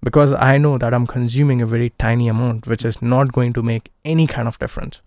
because 0.08 0.34
I 0.34 0.56
know 0.56 0.78
that 0.78 0.94
I'm 0.94 1.06
consuming 1.06 1.62
a 1.62 1.66
very 1.66 1.90
tiny 2.04 2.28
amount, 2.28 2.68
which 2.68 2.84
is 2.84 3.00
not 3.02 3.32
going 3.32 3.52
to 3.54 3.62
make 3.62 3.90
any 4.04 4.28
kind 4.28 4.46
of 4.46 4.58
difference. 4.60 5.00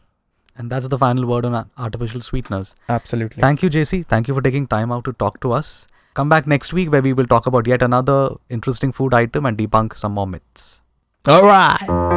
And 0.57 0.69
that's 0.69 0.89
the 0.89 0.97
final 0.97 1.25
word 1.25 1.45
on 1.45 1.69
artificial 1.77 2.19
sweeteners. 2.19 2.75
Absolutely. 2.89 3.39
Thank 3.39 3.63
you, 3.63 3.69
JC. 3.69 4.05
Thank 4.05 4.27
you 4.27 4.33
for 4.33 4.41
taking 4.41 4.67
time 4.67 4.91
out 4.91 5.05
to 5.05 5.13
talk 5.13 5.39
to 5.41 5.53
us. 5.53 5.87
Come 6.15 6.29
back 6.29 6.47
next 6.47 6.73
week 6.73 6.91
where 6.91 7.01
we 7.01 7.13
will 7.13 7.27
talk 7.27 7.45
about 7.45 7.67
yet 7.67 7.81
another 7.81 8.31
interesting 8.49 8.91
food 8.91 9.13
item 9.13 9.45
and 9.45 9.57
debunk 9.57 9.95
some 9.95 10.13
more 10.13 10.27
myths. 10.27 10.81
All 11.27 11.43
right. 11.43 12.16